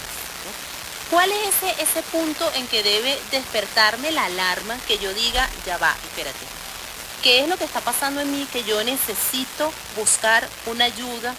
[1.09, 5.77] ¿Cuál es ese, ese punto en que debe despertarme la alarma que yo diga, ya
[5.77, 6.57] va, espérate?
[7.28, 11.36] ¿Qué es lo que está pasando en mí que yo necesito buscar una ayuda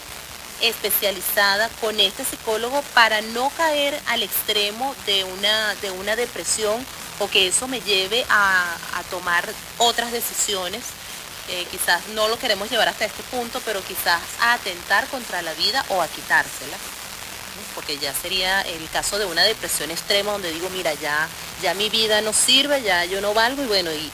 [0.61, 6.84] especializada con este psicólogo para no caer al extremo de una, de una depresión
[7.20, 8.76] o que eso me lleve a,
[9.09, 10.82] tomar otras decisiones?
[11.49, 15.55] Eh, quizás no lo queremos llevar hasta este punto, pero quizás a atentar contra la
[15.55, 16.76] vida o a quitársela
[17.74, 21.28] porque ya sería el caso de una depresión extrema donde digo, mira, ya,
[21.62, 24.11] ya mi vida no sirve, ya yo no valgo y bueno, y-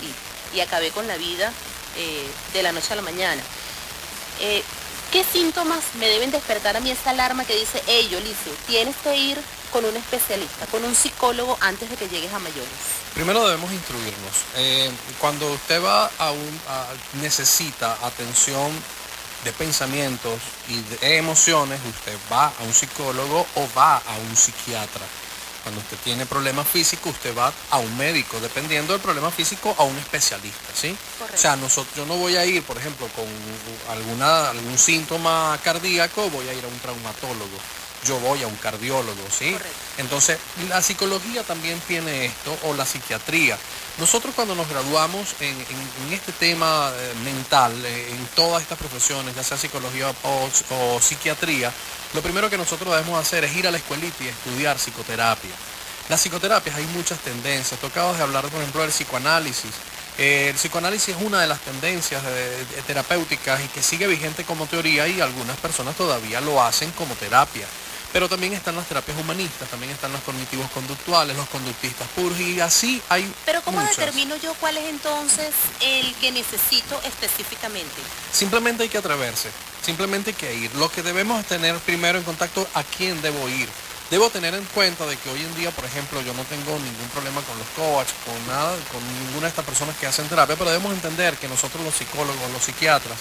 [0.54, 1.52] y acabé con la vida
[1.96, 3.42] eh, de la noche a la mañana.
[4.40, 4.62] Eh,
[5.12, 9.16] ¿Qué síntomas me deben despertar a mí esa alarma que dice, hey, Yolice, tienes que
[9.16, 9.38] ir
[9.72, 12.70] con un especialista, con un psicólogo antes de que llegues a mayores?
[13.14, 14.32] Primero debemos instruirnos.
[14.56, 14.90] Eh,
[15.20, 16.60] cuando usted va a un,
[17.20, 18.72] necesita atención
[19.44, 25.04] de pensamientos y de emociones, usted va a un psicólogo o va a un psiquiatra.
[25.64, 29.82] Cuando usted tiene problemas físicos, usted va a un médico, dependiendo del problema físico, a
[29.82, 30.94] un especialista, ¿sí?
[31.18, 31.38] Correcto.
[31.38, 33.24] O sea, nosotros, yo no voy a ir, por ejemplo, con
[33.90, 37.58] alguna, algún síntoma cardíaco, voy a ir a un traumatólogo.
[38.06, 39.52] Yo voy a un cardiólogo, ¿sí?
[39.52, 39.78] Correcto.
[39.98, 40.38] Entonces,
[40.68, 43.56] la psicología también tiene esto, o la psiquiatría.
[43.98, 48.76] Nosotros cuando nos graduamos en, en- en este tema eh, mental, eh, en todas estas
[48.78, 51.72] profesiones, ya sea psicología o, o psiquiatría,
[52.12, 55.52] lo primero que nosotros debemos hacer es ir a la escuelita y estudiar psicoterapia.
[56.08, 57.80] Las psicoterapias hay muchas tendencias.
[57.80, 59.70] Tocabas de hablar, por ejemplo, del psicoanálisis.
[60.18, 64.44] Eh, el psicoanálisis es una de las tendencias de- de terapéuticas y que sigue vigente
[64.44, 67.66] como teoría y algunas personas todavía lo hacen como terapia.
[68.14, 72.60] Pero también están las terapias humanistas, también están los cognitivos conductuales, los conductistas puros y
[72.60, 73.96] así hay Pero ¿cómo muchas.
[73.96, 75.50] determino yo cuál es entonces
[75.80, 78.00] el que necesito específicamente?
[78.32, 79.50] Simplemente hay que atreverse,
[79.82, 80.72] simplemente hay que ir.
[80.76, 83.68] Lo que debemos es tener primero en contacto a quién debo ir.
[84.12, 87.08] Debo tener en cuenta de que hoy en día, por ejemplo, yo no tengo ningún
[87.12, 90.70] problema con los coaches, con nada, con ninguna de estas personas que hacen terapia, pero
[90.70, 93.18] debemos entender que nosotros los psicólogos, los psiquiatras,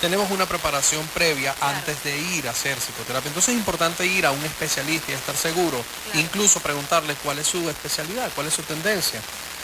[0.00, 3.28] tenemos una preparación previa antes de ir a hacer psicoterapia.
[3.28, 6.20] Entonces es importante ir a un especialista y estar seguro, Claro.
[6.20, 9.20] incluso preguntarle cuál es su especialidad, cuál es su tendencia.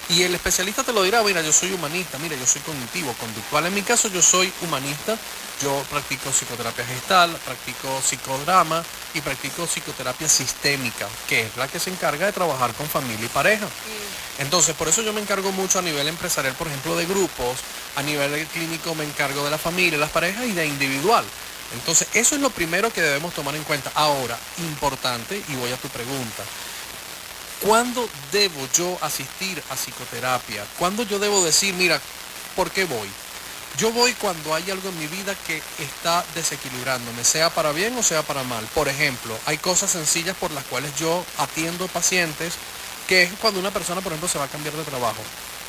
[0.08, 3.66] Y el especialista te lo dirá, mira, yo soy humanista, mira, yo soy cognitivo, conductual.
[3.66, 5.16] En mi caso yo soy humanista,
[5.62, 8.82] yo practico psicoterapia gestal, practico psicodrama
[9.14, 13.28] y practico psicoterapia sistémica, que es la que se encarga de trabajar con familia y
[13.28, 13.66] pareja.
[14.38, 17.58] Entonces, por eso yo me encargo mucho a nivel empresarial, por ejemplo, de grupos,
[17.96, 21.24] a nivel clínico me encargo de la familia, las parejas y de individual.
[21.74, 23.90] Entonces, eso es lo primero que debemos tomar en cuenta.
[23.94, 26.42] Ahora, importante, y voy a tu pregunta,
[27.60, 30.64] ¿cuándo debo yo asistir a psicoterapia?
[30.78, 32.00] ¿Cuándo yo debo decir, mira,
[32.56, 33.08] ¿por qué voy?
[33.78, 38.02] Yo voy cuando hay algo en mi vida que está desequilibrándome, sea para bien o
[38.02, 38.66] sea para mal.
[38.74, 42.52] Por ejemplo, hay cosas sencillas por las cuales yo atiendo pacientes,
[43.08, 45.20] que es cuando una persona, por ejemplo, se va a cambiar de trabajo.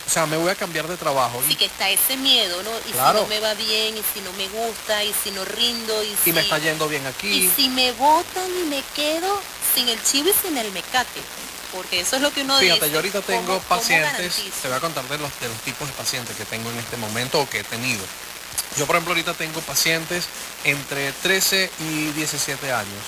[0.06, 1.42] O sea, me voy a cambiar de trabajo.
[1.48, 2.72] Sí que está ese miedo, ¿no?
[2.90, 3.20] Y Claro.
[3.20, 6.08] si no me va bien, y si no me gusta, y si no rindo, y,
[6.08, 6.34] y si...
[6.34, 7.52] me está yendo bien Y aquí.
[7.56, 9.40] si me botan y me quedo
[9.74, 11.22] sin el chivo y sin el mecate.
[11.72, 12.92] Porque eso es lo que uno Fíjate, dice.
[12.92, 15.88] yo ahorita ¿Cómo- tengo cómo pacientes, te voy a contar de los, de los tipos
[15.88, 18.04] de pacientes que tengo en este momento o que he tenido.
[18.78, 20.26] Yo, por ejemplo, ahorita tengo pacientes
[20.66, 23.04] entre 13 y 17 años.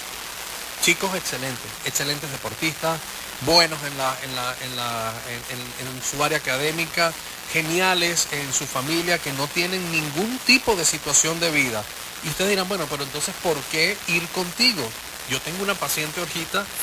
[0.82, 3.00] Chicos excelentes, excelentes deportistas,
[3.42, 7.14] buenos en, la, en, la, en, la, en, su área académica,
[7.52, 11.84] geniales en su familia, que no tienen ningún tipo de situación de vida.
[12.24, 14.88] Y ustedes dirán, bueno, pero entonces, ¿por qué ir contigo?
[15.30, 16.22] Yo tengo una paciente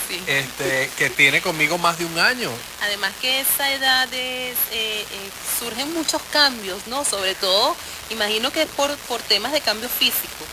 [0.09, 0.23] Sí.
[0.27, 2.51] este, que tiene conmigo más de un año.
[2.83, 5.31] Además que esa edad es, eh, eh,
[5.61, 7.05] surgen muchos cambios, ¿no?
[7.05, 7.77] Sobre todo,
[8.11, 10.45] imagino que es por, por temas de cambio físico.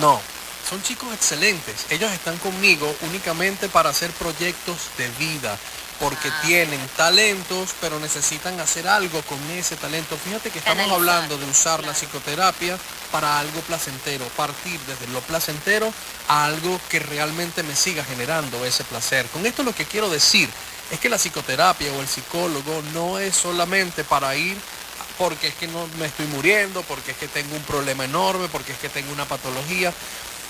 [0.00, 0.20] No,
[0.68, 1.86] son chicos excelentes.
[1.90, 5.58] Ellos están conmigo únicamente para hacer proyectos de vida.
[5.98, 10.18] porque Ah, tienen talentos, pero necesitan hacer algo con ese talento.
[10.22, 12.78] Fíjate que estamos hablando de usar la psicoterapia
[13.10, 15.90] para algo placentero, partir desde lo placentero
[16.28, 19.24] a algo que realmente me siga generando ese placer.
[19.28, 20.50] Con esto lo que quiero decir
[20.90, 24.58] es que la psicoterapia o el psicólogo no es solamente para ir
[25.18, 28.72] porque es que no me estoy muriendo, porque es que tengo un problema enorme, porque
[28.72, 29.92] es que tengo una patología.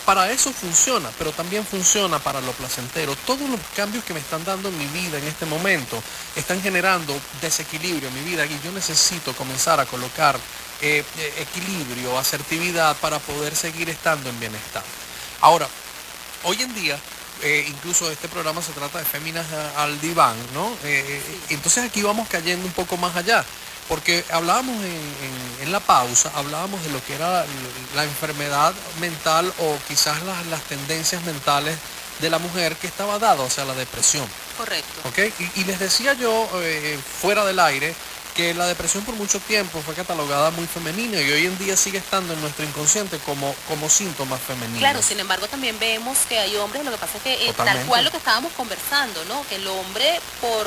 [0.07, 3.17] Para eso funciona, pero también funciona para lo placentero.
[3.27, 6.01] Todos los cambios que me están dando en mi vida en este momento
[6.37, 10.37] están generando desequilibrio en mi vida y yo necesito comenzar a colocar
[10.81, 14.85] eh, eh, equilibrio, asertividad para poder seguir estando en bienestar.
[15.41, 15.69] Ahora,
[16.45, 16.97] hoy en día,
[17.43, 19.45] eh, incluso este programa se trata de féminas
[19.77, 20.73] al diván, ¿no?
[20.85, 23.45] Eh, entonces aquí vamos cayendo un poco más allá,
[23.89, 27.47] porque hablábamos en, en- en la pausa, hablábamos de lo que era la,
[27.95, 31.77] la enfermedad mental o quizás las, las tendencias mentales
[32.21, 34.27] de la mujer que estaba dada, o sea, la depresión.
[34.57, 35.09] Correcto.
[35.09, 35.19] ¿ok?
[35.57, 37.95] Y, y les decía yo eh, fuera del aire
[38.35, 41.97] que la depresión por mucho tiempo fue catalogada muy femenina y hoy en día sigue
[41.99, 44.79] estando en nuestro inconsciente como, como síntomas femeninos.
[44.81, 47.87] Claro, sin embargo también vemos que hay hombres, lo que pasa es que eh, tal
[47.87, 49.43] cual lo que estábamos conversando, ¿no?
[49.49, 50.67] Que el hombre, por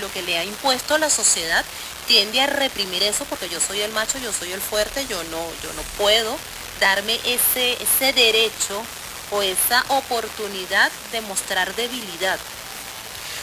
[0.00, 1.62] lo que le ha impuesto la sociedad,
[2.10, 5.38] tiende a reprimir eso porque yo soy el macho, yo soy el fuerte, yo no,
[5.62, 6.36] yo no puedo
[6.80, 8.82] darme ese, ese derecho
[9.30, 12.36] o esa oportunidad de mostrar debilidad.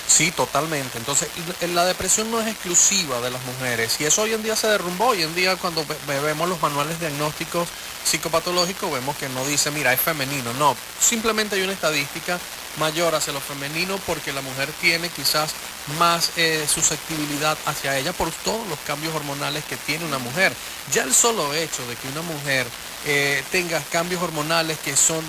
[0.06, 0.98] Sí, totalmente.
[0.98, 1.30] Entonces,
[1.62, 5.08] la depresión no es exclusiva de las mujeres y eso hoy en día se derrumbó.
[5.08, 7.70] Hoy en día cuando ve- ve- vemos los manuales diagnósticos
[8.06, 10.54] psicopatológicos vemos que no dice, mira, es femenino.
[10.54, 12.40] No, simplemente hay una estadística
[12.78, 15.52] mayor hacia lo femenino porque la mujer tiene quizás
[15.98, 20.54] más eh, susceptibilidad hacia ella por todos los cambios hormonales que tiene una mujer.
[20.92, 22.68] Ya el solo hecho de que una mujer
[23.06, 25.24] eh, tenga cambios hormonales que son,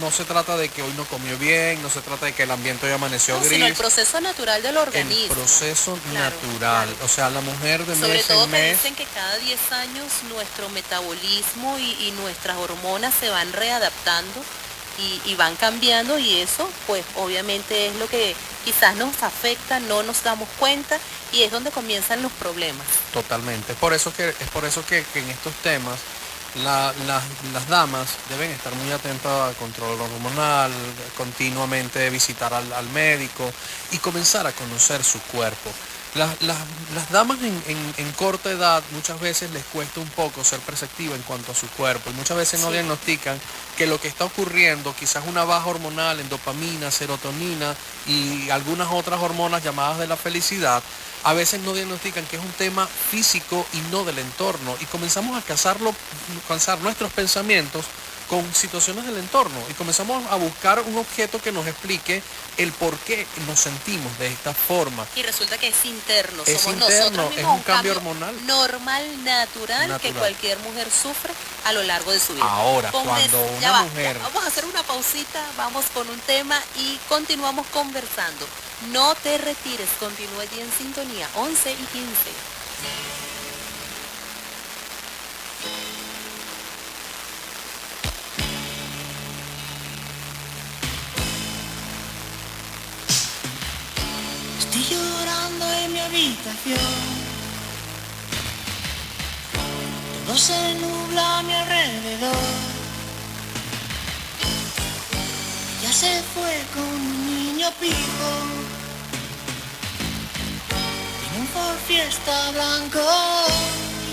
[0.00, 2.50] no, se trata de que hoy no comió bien, no se trata de que el
[2.50, 5.34] ambiente hoy amaneció No, gris sino el proceso natural del el organismo.
[5.34, 6.88] proceso Claro, natural.
[6.88, 7.04] claro.
[7.04, 10.06] O sea, la mujer de Sobre mes todo en que dicen que cada 10 años
[10.28, 14.40] nuestro metabolismo y, y nuestras hormonas se van readaptando
[15.26, 20.22] y, van cambiando y eso pues obviamente es lo que quizás nos afecta, no nos
[20.22, 20.98] damos cuenta
[21.32, 22.86] y es donde comienzan los problemas.
[23.12, 23.74] Totalmente.
[23.74, 25.98] Por eso que, es por eso que, en estos temas
[26.62, 30.72] la- las- damas deben estar muy atentas al control hormonal,
[31.16, 33.50] continuamente visitar al médico
[33.90, 35.70] y comenzar a conocer su cuerpo.
[36.14, 36.58] Las, las-
[36.94, 41.16] las damas en, en- en corta edad muchas veces les cuesta un poco ser perceptiva
[41.16, 42.74] en cuanto a su cuerpo y muchas veces no Sí.
[42.74, 43.40] diagnostican
[43.76, 47.74] que lo que está ocurriendo, quizás una baja hormonal en dopamina, serotonina
[48.06, 50.82] y algunas otras hormonas llamadas de la felicidad,
[51.24, 55.36] a veces no diagnostican que es un tema físico y no del entorno y comenzamos
[55.36, 55.92] a casarlo,
[56.46, 57.84] casar nuestros pensamientos
[58.28, 62.22] con situaciones del entorno y comenzamos a buscar un objeto que nos explique
[62.56, 65.06] el por qué nos sentimos de esta forma.
[65.16, 68.46] Y resulta que es interno, Es somos interno, nosotros es un cambio hormonal.
[68.46, 71.32] normal, natural, que cualquier mujer sufre
[71.64, 72.44] a lo largo de su vida.
[72.44, 73.86] Ahora, Con cuando una ya va,
[74.22, 78.46] vamos a hacer una pausita, vamos con un tema y continuamos conversando.
[78.92, 81.84] No te retires, continúa allí en sintonía, 11 y 15.
[94.64, 96.78] Estoy llorando en mi habitación.
[100.26, 102.36] Todo se nubla a mi alrededor.
[105.82, 108.30] Ya se fue con un niño pijo.
[111.34, 113.00] En un Ford Fiesta blanco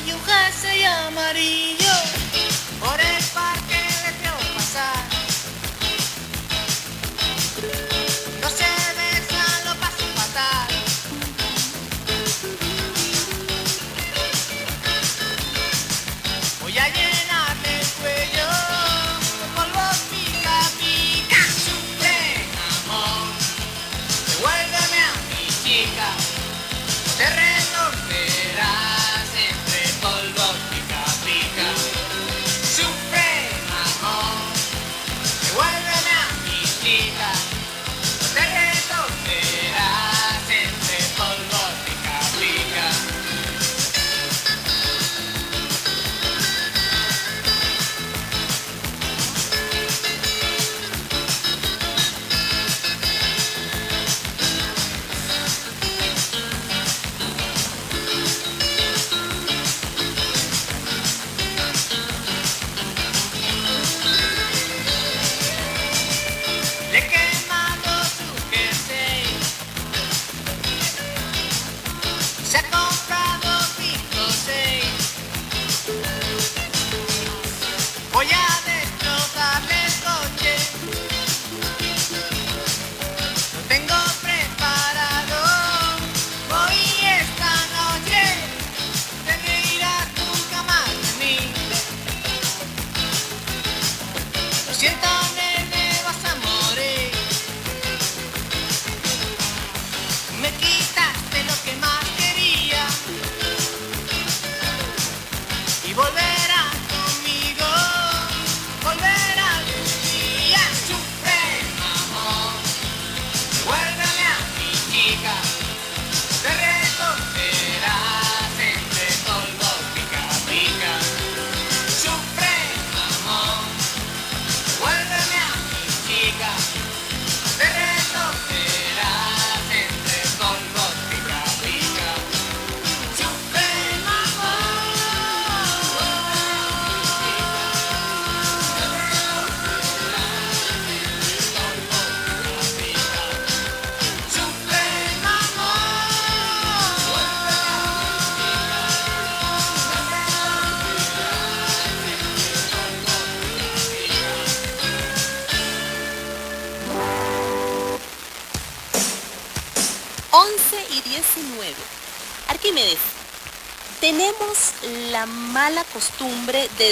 [0.06, 2.41] y un jersey amarillo.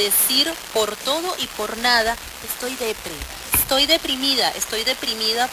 [0.09, 2.15] Decir por todo y por nada,
[2.47, 5.49] estoy deprimida, estoy deprimida, estoy deprimida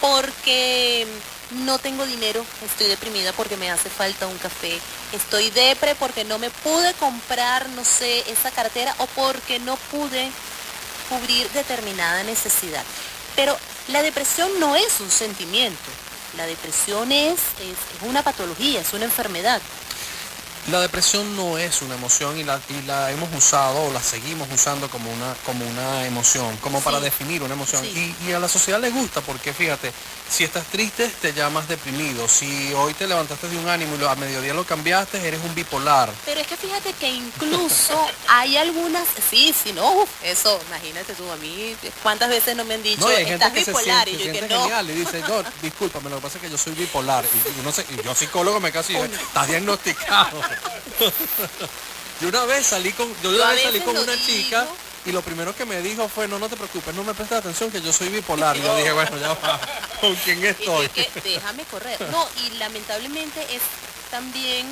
[0.00, 1.06] porque
[1.50, 4.78] no tengo dinero, estoy deprimida porque me hace falta un café,
[5.12, 10.30] estoy depre porque no me pude comprar, no sé, esa cartera o porque no pude
[11.08, 12.84] cubrir determinada necesidad.
[13.36, 13.56] Pero
[13.88, 15.90] la depresión no es un sentimiento,
[16.36, 19.60] la depresión es, es, es una patología, es una enfermedad.
[20.70, 24.48] La depresión no es una emoción y la, y la hemos usado o la seguimos
[24.52, 27.82] usando como una, como una emoción, como para definir una emoción.
[27.82, 28.14] Sí.
[28.22, 29.92] Y, y a la sociedad le gusta porque fíjate,
[30.30, 34.08] si estás triste te llamas deprimido, si hoy te levantaste de un ánimo y lo-
[34.08, 36.08] a mediodía lo cambiaste, eres un bipolar.
[36.24, 41.36] Pero es que fíjate que incluso hay algunas, sí, sí, no, eso, imagínate tú, a
[41.36, 44.04] mí, ¿cuántas veces no me han dicho, No, y hay gente estás que se bipolar?
[44.08, 44.60] siente, y yo se que no.
[44.62, 47.24] genial y dice, no, discúlpame, lo que pasa es que yo soy bipolar.
[47.24, 50.40] Y, uno se- y yo psicólogo me casi estás diagnosticado.
[52.20, 54.66] yo una vez salí con, yo una vez salí con una chica.
[55.06, 57.70] Y lo primero que me dijo fue, no, no te preocupes, no me prestes atención
[57.70, 58.56] que yo soy bipolar.
[58.56, 59.60] Yo dije, bueno, ya va,
[60.00, 60.88] ¿con quién Y estoy?
[60.88, 62.00] que déjame correr.
[62.10, 63.62] No, y lamentablemente es
[64.10, 64.66] también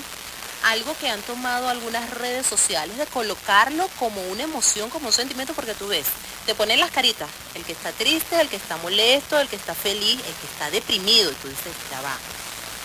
[0.64, 5.54] algo que han tomado algunas redes sociales de colocarlo como una emoción, como un sentimiento,
[5.54, 6.06] porque tú ves,
[6.46, 9.74] te ponen las caritas, el que está triste, el que está molesto, el que está
[9.74, 12.16] feliz, el que está deprimido, y tú dices, ya va,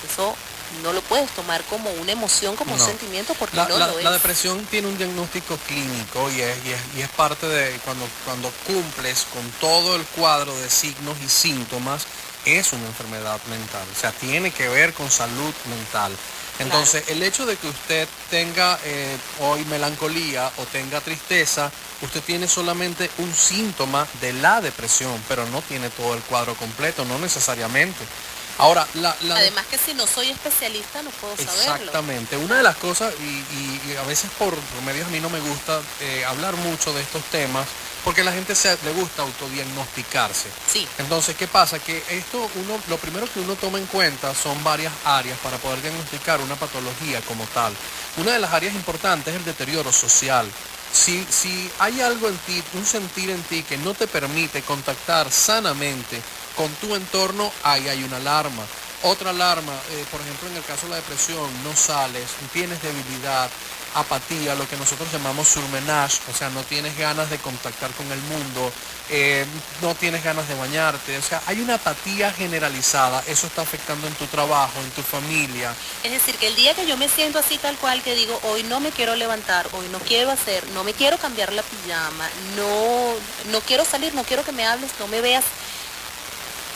[0.10, 0.36] eso
[0.82, 2.82] no lo puedes tomar como una emoción, como No.
[2.84, 4.04] un sentimiento, porque La, no la- lo es.
[4.04, 8.08] la depresión tiene un diagnóstico clínico y es, y es, y es parte de cuando,
[8.26, 12.06] cuando cumples con todo el cuadro de signos y síntomas,
[12.46, 13.86] es una enfermedad mental.
[13.96, 16.12] O sea, tiene que ver con salud mental.
[16.60, 21.72] Entonces, el hecho de que usted tenga eh, hoy melancolía o tenga tristeza,
[22.02, 27.06] usted tiene solamente un síntoma de la depresión, pero no tiene todo el cuadro completo,
[27.06, 28.04] no necesariamente.
[28.60, 31.62] Ahora, la, la Además que si no soy especialista no puedo saberlo.
[31.62, 32.38] Exactamente.
[32.38, 35.30] Una de las cosas, y, y- y a veces por, por medios a mí no
[35.30, 37.66] me gusta eh, hablar mucho de estos temas,
[38.04, 40.50] porque la gente se, le gusta autodiagnosticarse.
[40.72, 40.88] Sí.
[41.00, 41.80] Entonces, ¿qué pasa?
[41.80, 45.82] Que esto, uno, lo primero que uno toma en cuenta son varias áreas para poder
[45.82, 47.74] diagnosticar una patología como tal.
[48.18, 50.46] Una de las áreas importantes es el deterioro social.
[50.92, 55.32] Si, si hay algo en ti, un sentir en ti que no te permite contactar
[55.32, 56.22] sanamente
[56.56, 58.64] con tu entorno, ahí hay una alarma.
[59.04, 62.24] Otra alarma, eh, por ejemplo, en el caso de la depresión, no sales,
[62.54, 63.50] tienes debilidad,
[63.96, 68.20] apatía, lo que nosotros llamamos surmenage, o sea, no tienes ganas de contactar con el
[68.22, 68.72] mundo,
[69.10, 69.46] eh,
[69.82, 74.14] no tienes ganas de bañarte, o sea, hay una apatía generalizada, eso está afectando en
[74.14, 75.74] tu trabajo, en tu familia,
[76.04, 78.64] Es decir, que el día que yo me siento así tal cual, que digo, hoy
[78.64, 83.52] no me quiero levantar, hoy no quiero hacer, no me quiero cambiar la pijama, no,
[83.52, 85.44] no quiero salir, no quiero que me hables, no me veas,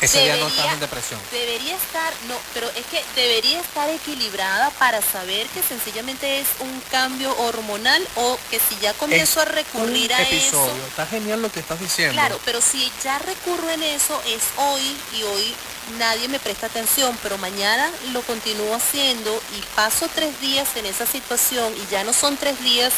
[0.01, 1.19] ese día no Debería- estás en depresión.
[1.31, 6.81] debería estar, no, pero es que debería estar equilibrada para saber que sencillamente es un
[6.91, 11.41] cambio hormonal o que si ya comienzo a recurrir un a episodio, eso, está genial
[11.41, 12.13] lo que estás diciendo.
[12.13, 15.55] Claro, pero si ya recurro en eso es hoy y hoy
[15.97, 21.05] nadie me presta atención, pero mañana lo continúo haciendo y paso tres días en esa
[21.05, 22.93] situación y ya no son tres días,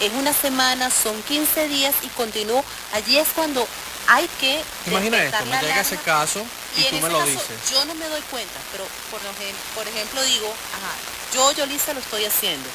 [0.00, 3.66] es una semana, son 15 días y continúo, allí es cuando
[4.06, 6.44] hay que Imagina esto, me llega ese caso
[6.76, 7.70] y, en tú me lo caso, dices.
[7.70, 9.20] Yo no me doy cuenta, pero por,
[9.74, 10.92] por ejemplo digo, ajá,
[11.32, 12.68] yo, Yolisa, lo estoy haciendo.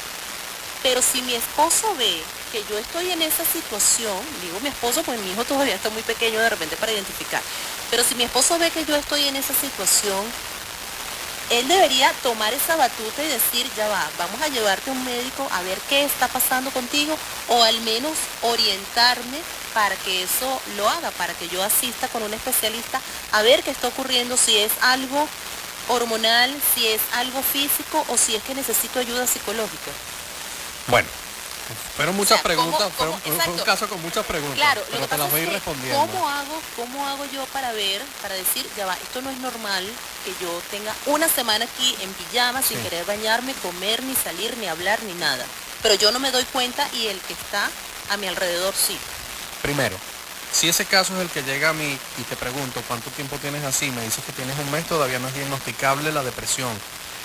[0.82, 2.22] Pero si mi esposo ve
[2.52, 6.04] que yo estoy en esa situación, digo mi esposo, pues mi hijo todavía está muy
[6.04, 7.42] pequeño de repente para identificar,
[7.92, 10.24] pero si mi esposo ve que yo estoy en esa situación,
[11.50, 15.48] él debería tomar esa batuta y decir, ya va, vamos a llevarte a un médico
[15.52, 19.40] a ver qué está pasando contigo o al menos orientarme
[19.74, 23.72] para que eso lo haga, para que yo asista con un especialista a ver qué
[23.72, 25.28] está ocurriendo, si es algo
[25.88, 29.92] hormonal, si es algo físico o si es que necesito ayuda psicológica.
[30.88, 31.08] Bueno,
[31.96, 34.82] fueron muchas O sea, ¿cómo- preguntas, cómo- fueron- fue un caso con muchas preguntas, Claro,
[34.82, 36.00] lo pero que te las voy a ir respondiendo.
[36.00, 39.86] ¿cómo hago, ¿cómo hago yo para ver, para decir, ya va, esto no es normal
[40.26, 42.84] que yo tenga una semana aquí en pijama sin Sí.
[42.84, 45.46] querer bañarme, comer, ni salir, ni hablar, ni nada?
[45.82, 47.70] Pero yo no me doy cuenta y el que está
[48.10, 48.98] a mi alrededor sí.
[49.62, 49.98] Primero,
[50.52, 53.64] si ese caso es el que llega a mí y te pregunto cuánto tiempo tienes
[53.64, 56.72] así, me dices que tienes un mes, todavía no es diagnosticable la depresión.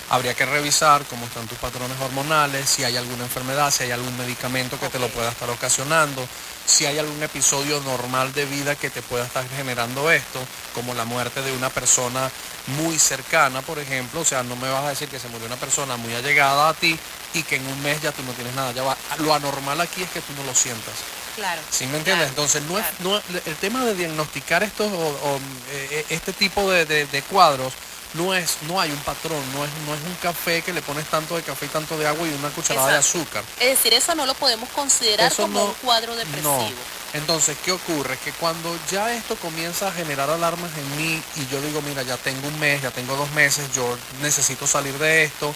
[0.09, 4.15] Habría que revisar cómo están tus patrones hormonales, si hay alguna enfermedad, si hay algún
[4.17, 6.27] medicamento que te lo pueda estar ocasionando,
[6.67, 10.39] si hay algún episodio normal de vida que te pueda estar generando esto,
[10.75, 12.29] como la muerte de una persona
[12.67, 14.21] muy cercana, por ejemplo.
[14.21, 16.73] O sea, no me vas a decir que se murió una persona muy allegada a
[16.75, 16.97] ti
[17.33, 18.71] y que en un mes ya tú no tienes nada.
[18.73, 18.95] Ya va.
[19.19, 20.93] Lo anormal aquí es que tú no lo sientas.
[21.35, 21.61] Claro.
[21.71, 22.31] ¿Sí me entiendes?
[22.31, 25.39] Claro, Entonces, no es, no el tema de diagnosticar estos o, o,
[25.71, 27.73] eh, este tipo de, de- de cuadros
[28.17, 31.05] no es, no hay un patrón, no es, no es un café que le pones
[31.07, 33.43] tanto de café y tanto de agua y una cucharada de azúcar.
[33.59, 36.43] Es decir, eso no lo podemos considerar Eso como no- un cuadro depresivo.
[36.59, 36.69] No.
[37.13, 38.17] Entonces, ¿qué ocurre?
[38.23, 42.17] Que cuando ya esto comienza a generar alarmas en mí y yo digo, mira, ya
[42.17, 45.53] tengo un mes, ya tengo dos meses, yo necesito salir de esto,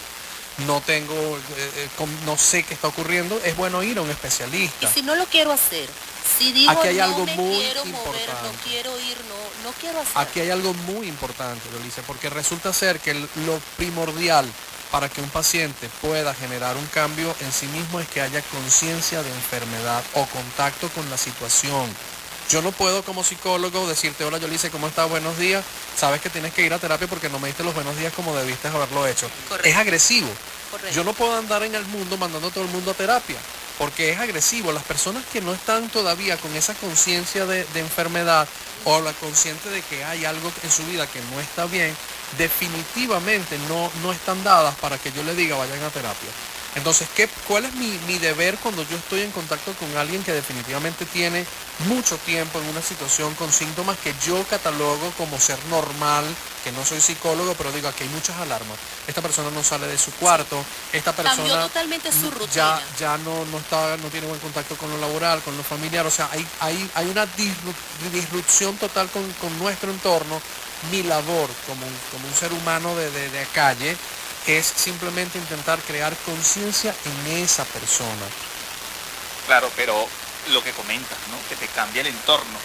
[0.68, 1.90] no tengo, eh, eh,
[2.26, 4.92] no sé qué está ocurriendo, es bueno ir a un Y especialista.
[4.94, 5.88] si no lo quiero hacer,
[6.38, 8.58] si digo Aquí hay no algo me muy quiero mover, no importante.
[8.64, 10.18] quiero ir, no, no quiero hacer.
[10.18, 14.48] Aquí hay algo muy importante, Delice, porque resulta ser que lo primordial
[14.92, 19.22] para que un paciente pueda generar un cambio en sí mismo es que haya conciencia
[19.22, 21.88] de enfermedad o contacto con la situación.
[22.50, 25.08] Yo no puedo como psicólogo decirte, hola Yolice, ¿cómo estás?
[25.08, 25.64] Buenos días.
[25.96, 28.36] Sabes que tienes que ir a terapia porque no me diste los buenos días como
[28.36, 29.30] debiste haberlo hecho.
[29.48, 29.70] Correcto.
[29.70, 30.28] Es agresivo.
[30.94, 33.38] Yo no puedo andar en el mundo mandando a todo el mundo a terapia,
[33.78, 34.72] porque es agresivo.
[34.72, 38.48] Las personas que no están todavía con esa conciencia de, de enfermedad
[38.86, 41.96] o la consciente de que hay algo en su vida que no está bien,
[42.38, 46.30] definitivamente no, no están dadas para que yo le diga vayan a terapia.
[46.76, 50.32] Entonces, ¿qué, ¿cuál es mi, mi deber cuando yo estoy en contacto con alguien que
[50.34, 51.46] definitivamente tiene
[51.88, 56.26] mucho tiempo en una situación con síntomas que yo catalogo como ser normal,
[56.64, 58.78] que no soy psicólogo, pero digo, aquí hay muchas alarmas.
[59.08, 60.64] Esta persona no sale de su cuarto,
[60.94, 62.48] esta persona Cambió totalmente su n- rutina.
[62.54, 66.06] ya, ya no, no, está, no tiene buen contacto con lo laboral, con lo familiar,
[66.06, 70.40] o sea, hay, hay, hay una disru- disrupción total con, con nuestro entorno.
[70.92, 73.98] Mi labor como, un- como un ser humano de, de, de calle
[74.48, 78.26] es simplemente intentar crear conciencia en esa persona.
[79.48, 80.08] Claro, pero
[80.52, 81.38] lo que comentas, ¿no?
[81.50, 82.58] Que te cambia el entorno.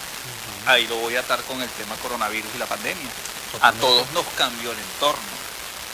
[0.65, 3.09] Ahí lo voy a atar con el tema coronavirus y la pandemia.
[3.61, 5.35] A todos nos cambió el entorno.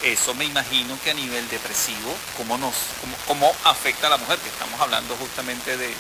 [0.02, 4.40] Eso me imagino que a nivel depresivo, ¿cómo, nos, cómo, cómo afecta a la mujer?
[4.40, 5.94] Que estamos hablando justamente de, de-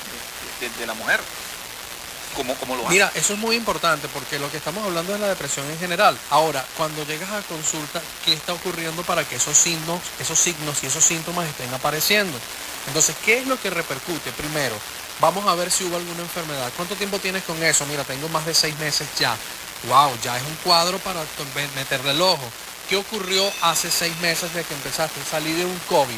[0.69, 1.19] de- de la mujer.
[2.35, 2.93] ¿Cómo, cómo lo hace?
[2.93, 6.17] Mira, eso es muy importante porque lo que estamos hablando es la depresión en general.
[6.29, 10.87] Ahora, cuando llegas a consulta, ¿qué está ocurriendo para que esos signos, esos signos y
[10.87, 12.37] esos síntomas estén apareciendo?
[12.87, 14.31] Entonces, ¿qué es lo que repercute?
[14.31, 14.75] Primero,
[15.19, 16.71] vamos a ver si hubo alguna enfermedad.
[16.75, 17.85] ¿Cuánto tiempo tienes con eso?
[17.85, 19.35] Mira, tengo más de seis meses ya.
[19.87, 21.21] Wow, ya es un cuadro para
[21.75, 22.43] meterle el ojo.
[22.89, 25.19] ¿Qué ocurrió hace seis meses de que empezaste?
[25.29, 26.17] Salí de un COVID.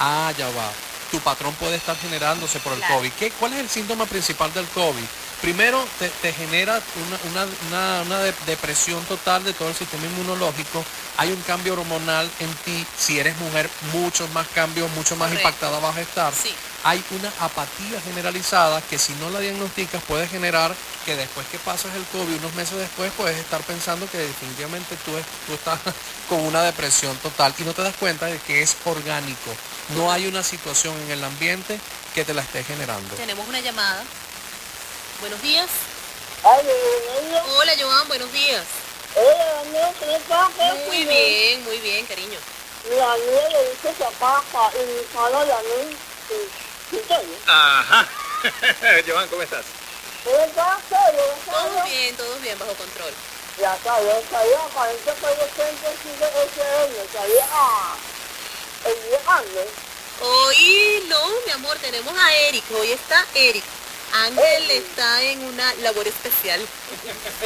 [0.00, 0.70] Ah, ya va.
[1.10, 2.96] Tu patrón puede estar generándose por el Claro.
[2.96, 3.12] COVID.
[3.12, 5.04] ¿Qué, ¿Cuál es el síntoma principal del COVID?
[5.40, 10.04] Primero, te, te genera una, una- una- una de- depresión total de todo el sistema
[10.06, 10.84] inmunológico.
[11.18, 12.86] Hay un cambio hormonal en ti.
[12.98, 15.48] Si eres mujer, muchos más cambios, mucho más Correcto.
[15.48, 16.32] impactada vas a estar.
[16.34, 16.54] Sí.
[16.84, 20.74] Hay una apatía generalizada que si no la diagnosticas puede generar
[21.04, 25.52] que después que pasas el COVID, unos meses después, puedes estar pensando que definitivamente tú
[25.52, 25.78] estás
[26.28, 29.54] con una depresión total y no te das cuenta de que es orgánico.
[29.96, 31.78] No hay una situación en el ambiente
[32.14, 33.14] que te la esté generando.
[33.16, 34.02] Tenemos una llamada.
[35.20, 35.68] Buenos días.
[36.42, 38.64] Hola, Joan, buenos días.
[39.62, 40.74] amigo, ¿qué le pasa?
[40.86, 42.38] Muy bien, muy bien, cariño.
[42.88, 45.96] Mi amiga le dice zapaja y mi pana y a mí,
[46.30, 47.22] y- y todo.
[47.46, 48.06] Ajá.
[49.06, 49.64] Joan, ¿cómo estás?
[50.22, 51.12] ¿Qué le pasa?
[51.12, 53.12] Yo Todo bien, todo bien, bajo control.
[53.60, 57.96] ya sabía, sabía, parece que yo siempre sigue ese año, sabía, ah,
[58.84, 59.66] el 10 años.
[60.20, 62.64] Hoy no, mi amor, tenemos a Eric.
[62.78, 63.64] Hoy está Eric.
[64.12, 66.66] Ángel está en una labor especial.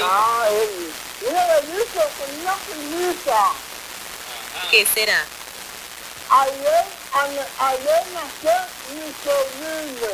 [0.02, 0.92] Ah, él.
[1.26, 3.42] Mira, le dice con una primicia.
[4.70, 5.24] ¿Qué será?
[6.30, 8.52] Ayer a- ayer nació
[8.94, 10.06] mi sobrino.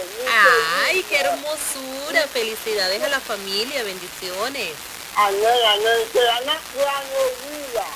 [0.87, 2.27] Ay, qué hermosura.
[2.33, 4.71] Felicidades a la familia, bendiciones.
[5.15, 7.87] Ayer, ayer, se llama Granolida.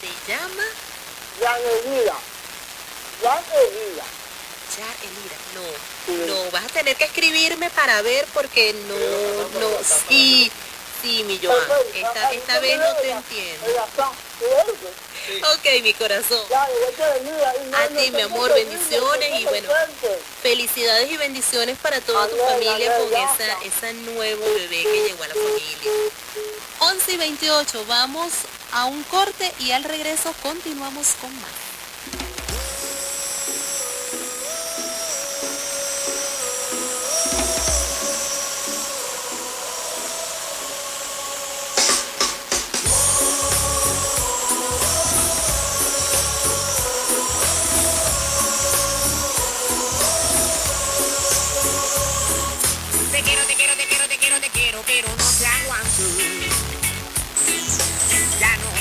[0.00, 0.64] Se llama
[1.40, 2.14] Granolida.
[3.20, 4.04] Granolida.
[5.02, 5.36] Elira.
[5.54, 9.70] No, no, vas a tener que escribirme para ver porque no, no,
[10.08, 10.50] sí,
[11.02, 11.58] sí, mi Joan.
[11.94, 13.66] Esta, esta vez no te entiendo.
[15.54, 16.44] Ok, mi corazón.
[16.54, 19.68] A ti, mi amor, bendiciones y bueno.
[20.42, 25.28] Felicidades y bendiciones para toda tu familia con esa, esa nuevo bebé que llegó a
[25.28, 25.92] la familia.
[26.78, 28.32] 11 y 28, vamos
[28.72, 31.65] a un corte y al regreso continuamos con más.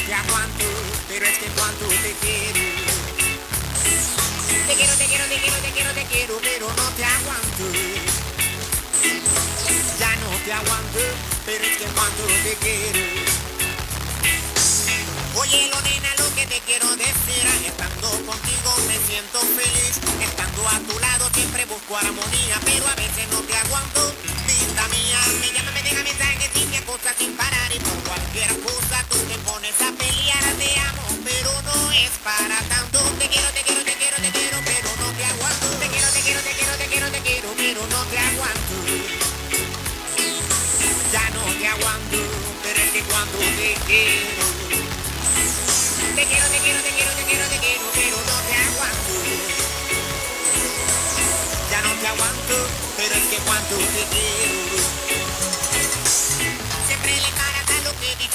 [0.06, 0.66] Te aguanto,
[1.08, 2.62] pero es que cuánto te quiero.
[4.68, 7.64] Te quiero, te quiero, te quiero, te quiero, te quiero, pero no te aguanto.
[10.00, 11.00] Ya no te aguanto,
[11.46, 13.00] pero es que cuánto te quiero.
[15.38, 20.80] Oye, lo nena, lo que te quiero decir, estando contigo me siento feliz, estando a
[20.88, 24.14] tu lado siempre busco armonía, pero a veces no te aguanto,
[24.48, 25.65] linda mía, me
[27.14, 31.92] sin parar y por cualquier cosa tú te pones a pelear, te amo, pero no
[31.92, 35.68] es para tanto, te quiero, te quiero, te quiero, te quiero, pero no te aguanto,
[35.78, 38.76] te quiero, te quiero, te quiero, te quiero, te quiero, pero no te aguanto.
[41.14, 42.18] Ya no te aguanto,
[42.64, 44.46] pero es que cuando te quiero
[46.16, 49.14] te quiero, te quiero, te quiero, te quiero, te quiero, pero no te aguanto.
[51.70, 52.56] Ya no te aguanto,
[52.98, 55.15] pero es que cuánto te quiero.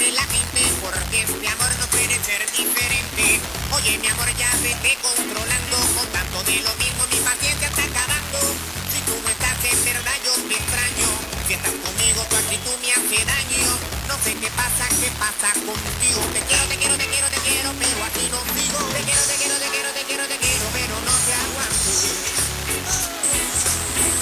[0.09, 3.40] La gente, porque este amor no puede ser diferente.
[3.77, 7.85] Oye, mi amor, ya te esté controlando, con tanto de lo mismo mi paciencia está
[7.85, 8.40] acabando.
[8.89, 11.09] Si tú no estás en verdad, yo te extraño.
[11.47, 13.68] Si estás conmigo, tu actitud me hace daño.
[14.09, 16.20] No sé qué pasa, qué pasa contigo.
[16.32, 18.81] Te quiero, te quiero, te quiero, te quiero, pero así no sigo.
[18.97, 21.93] Te quiero, te quiero, te quiero, te quiero, te quiero, pero no te aguanto.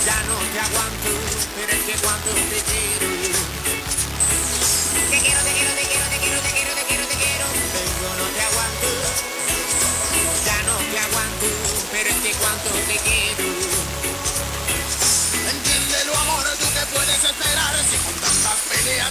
[0.02, 1.10] Ya no te aguanto,
[1.55, 3.07] pero es que cuando te quiero.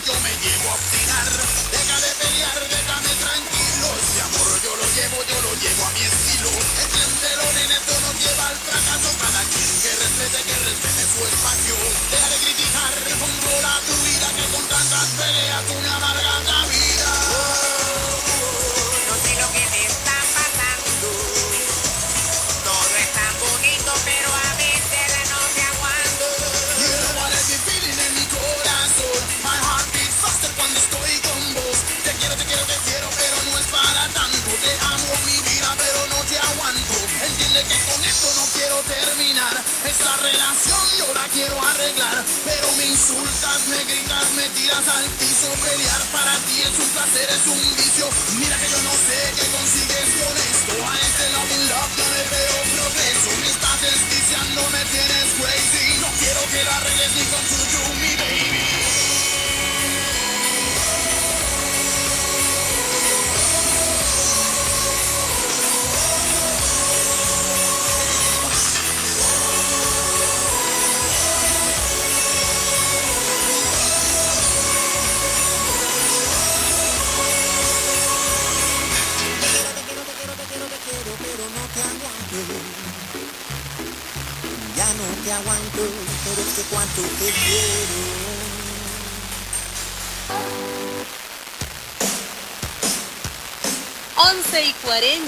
[0.06, 1.28] Yo me llevo a obstinar
[1.72, 3.88] Deja de pelear, déjame tranquilo.
[3.98, 6.49] Ese amor yo lo llevo, yo lo llevo a mi estilo.
[6.53, 9.10] Entiéndelo nene, esto nos lleva al fracaso.
[9.18, 11.76] Cada quien que respete, que respete su espacio.
[12.11, 15.90] Deja de criticar, controla tu vida Que con tantas peleas tú me
[37.57, 39.63] Que con esto no quiero terminar.
[39.84, 42.23] Esta relación yo la quiero arreglar.
[42.45, 45.49] Pero me insultas, me gritas, me tiras al piso.
[45.65, 48.05] Pelear para ti es un placer, es un vicio.
[48.38, 50.73] Mira que yo no sé qué consigues con esto.
[50.85, 53.29] A este love love yo le veo progreso.
[53.41, 55.97] Me estás desquiciando, me tienes crazy.
[55.97, 59.06] No quiero que la arregles ni con tu Yumi, baby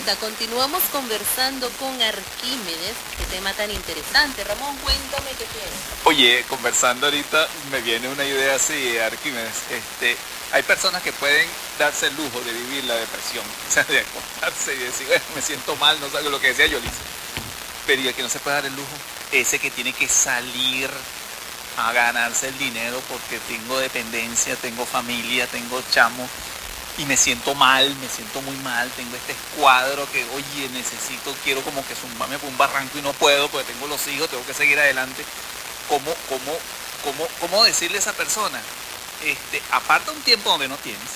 [0.09, 2.95] 40, continuamos conversando con Arquímedes.
[3.17, 4.43] Qué tema tan interesante.
[4.43, 5.73] Ramón, cuéntame qué tienes.
[6.05, 9.53] Oye, conversando ahorita me viene una idea así, Arquímedes.
[9.69, 10.17] Este,
[10.51, 14.73] hay personas que pueden darse el lujo de vivir la depresión, o sea, de acostarse
[14.73, 16.93] y decir, "Bueno, me siento mal, no sabes lo que decía Yoliza.
[17.85, 18.95] Pero ¿y el que no se puede dar el lujo?
[19.31, 20.89] Ese que tiene que salir
[21.77, 26.27] a ganarse el dinero porque tengo dependencia, tengo familia, tengo chamo
[26.99, 31.61] y me siento mal, me siento muy mal, tengo este escuadro que, oye, necesito, quiero
[31.61, 34.53] como que zumbarme por un barranco y no puedo porque tengo los hijos, tengo que
[34.53, 35.23] seguir adelante.
[35.87, 36.57] ¿Cómo, cómo,
[37.03, 38.59] cómo, cómo decirle a esa persona?
[39.23, 41.09] Este, aparta un tiempo donde no tienes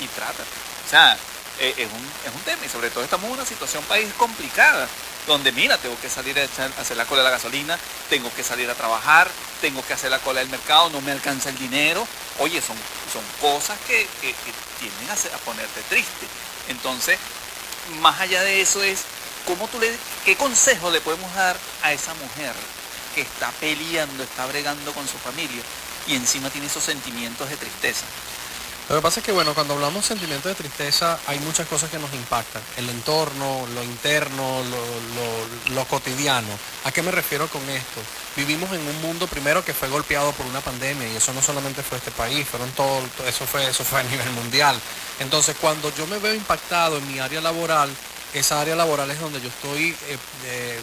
[0.00, 0.42] y trata.
[0.86, 1.16] O sea,
[1.58, 4.86] eh, es, un, es un tema y sobre todo estamos en una situación país complicada
[5.26, 7.78] donde mira, tengo que salir a, echar- a hacer la cola de la gasolina,
[8.08, 9.28] tengo que salir a trabajar,
[9.60, 12.06] tengo que hacer la cola del mercado, no me alcanza el dinero.
[12.38, 12.76] Oye, son,
[13.12, 14.34] son cosas que, que-
[14.78, 16.26] tienden a, a ponerte triste.
[16.68, 17.18] Entonces,
[18.00, 19.00] más allá de eso es,
[19.46, 22.54] ¿cómo tú le, ¿qué consejo le podemos dar a esa mujer
[23.14, 25.62] que está peleando, está bregando con su familia
[26.06, 28.06] y encima tiene esos sentimientos de tristeza?
[28.90, 31.90] Lo que pasa es que, bueno, cuando hablamos de sentimientos de tristeza, hay muchas cosas
[31.90, 32.60] que nos impactan.
[32.76, 34.76] El entorno, lo interno, lo,
[35.14, 36.48] lo- lo cotidiano.
[36.82, 38.00] ¿A qué me refiero con esto?
[38.34, 41.84] Vivimos en un mundo primero que fue golpeado por una pandemia y eso no solamente
[41.84, 44.76] fue este país, fueron todo, eso fue, eso fue a nivel mundial.
[45.20, 47.88] Entonces, cuando yo me veo impactado en mi área laboral,
[48.34, 50.80] esa área laboral es donde yo estoy eh, eh,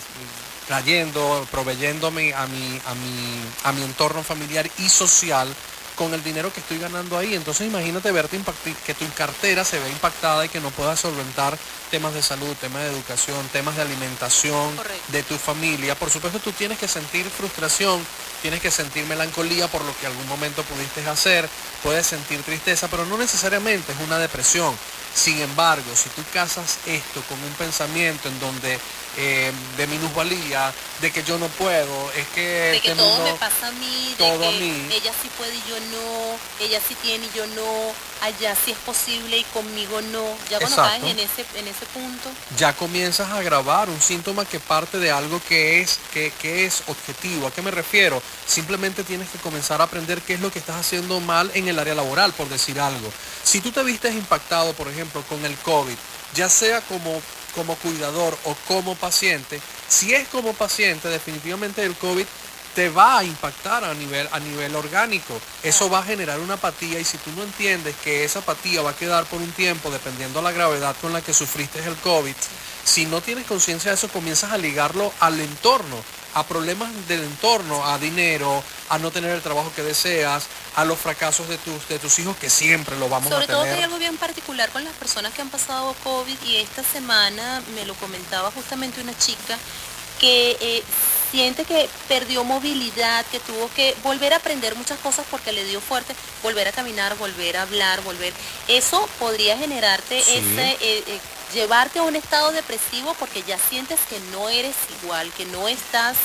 [0.65, 5.53] trayendo, proveyéndome a mi, a mi, a mi entorno familiar y social
[5.97, 7.33] con el dinero que estoy ganando ahí.
[7.33, 8.39] Entonces imagínate verte
[8.85, 11.57] que tu cartera se ve impactada y que no puedas solventar
[11.87, 15.03] temas de salud, temas de educación, temas de alimentación Correcto.
[15.11, 15.95] de tu familia.
[15.95, 18.05] Por supuesto tú tienes que sentir frustración,
[18.41, 21.47] tienes que sentir melancolía por lo que algún momento pudiste hacer,
[21.83, 24.75] puedes sentir tristeza, pero no necesariamente es una depresión.
[25.15, 28.77] Sin embargo, si tú casas esto con un pensamiento en donde
[29.19, 33.23] eh, de minusvalía, de que yo no puedo, es que, de que este todo mundo-
[33.33, 34.87] me pasa a mí, de todo que a mí.
[34.93, 37.65] ella sí puede y yo no, ella sí tiene y yo no,
[38.21, 40.23] allá sí es posible y conmigo no.
[40.51, 41.01] Ya cuando Exacto.
[41.01, 45.11] caes en ese, en ese punto, ya comienzas a agravar un síntoma que parte de
[45.11, 47.47] algo que es, que, que es objetivo.
[47.47, 48.21] ¿A qué me refiero?
[48.45, 51.79] Simplemente tienes que comenzar a aprender qué es lo que estás haciendo mal en el
[51.79, 53.11] área laboral, por decir algo.
[53.43, 55.95] Si tú te vistes impactado, por ejemplo, con el COVID,
[56.33, 57.21] ya sea como,
[57.55, 62.25] como cuidador o como paciente, si es como paciente, definitivamente el COVID
[62.77, 65.41] te va a impactar a nivel, a nivel orgánico.
[65.63, 68.91] Eso va a generar una apatía y si tú no entiendes que esa apatía va
[68.91, 72.35] a quedar por un tiempo, dependiendo la gravedad con la que sufriste el COVID,
[72.83, 75.95] si no tienes conciencia de eso, comienzas a ligarlo al entorno,
[76.35, 80.45] a problemas del entorno, a dinero, a no tener el trabajo que deseas,
[80.75, 83.63] a los fracasos de tus, de tus hijos que siempre lo vamos sobre a todo
[83.63, 83.85] que hay tener.
[83.85, 87.95] algo bien particular con las personas que han pasado COVID y esta semana me lo
[87.95, 89.57] comentaba justamente una chica
[90.19, 90.83] que eh,
[91.31, 95.81] siente que perdió movilidad, que tuvo que volver a aprender muchas cosas porque le dio
[95.81, 98.33] fuerte, volver a caminar, volver a hablar, volver.
[98.67, 100.31] Eso podría generarte Sí.
[100.35, 101.19] ese, eh, eh,
[101.53, 106.17] llevarte a un estado depresivo porque ya sientes que no eres igual, que no estás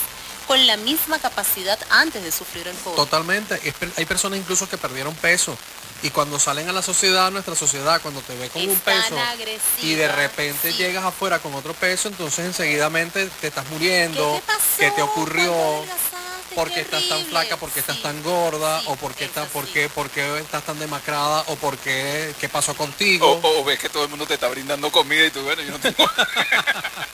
[0.46, 2.96] con la misma capacidad antes de sufrir el COVID.
[2.96, 3.60] Totalmente.
[3.64, 5.56] Es Hay personas incluso que perdieron peso.
[6.02, 9.82] Y cuando salen a la sociedad, nuestra sociedad, cuando te ve con un peso agresivas,
[9.84, 10.78] y de repente sí.
[10.78, 14.64] llegas afuera con otro peso, entonces enseguidamente te estás muriendo, ¿Qué te pasó?
[14.80, 16.54] qué te ocurrió, ¿Cuándo adelgazaste?
[16.56, 19.14] por qué Qué estás tan flaca, por qué estás Sí, tan gorda, sí, o por
[19.14, 19.72] qué, es estás, por así.
[19.74, 23.30] qué, por qué estás tan demacrada, o por qué, qué pasó contigo.
[23.40, 25.70] o- o ves que todo el mundo te está brindando comida y tú, bueno, yo
[25.70, 26.04] no tengo...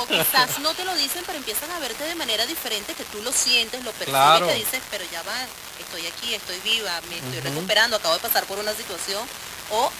[0.00, 3.22] O, quizás no te lo dicen, pero empiezan a verte de manera diferente, que tú
[3.22, 4.46] lo sientes, lo percibes, Claro.
[4.48, 5.36] que dices, pero ya va,
[5.80, 9.22] estoy aquí, estoy viva, me estoy recuperando, acabo de pasar por una situación.
[9.70, 9.90] O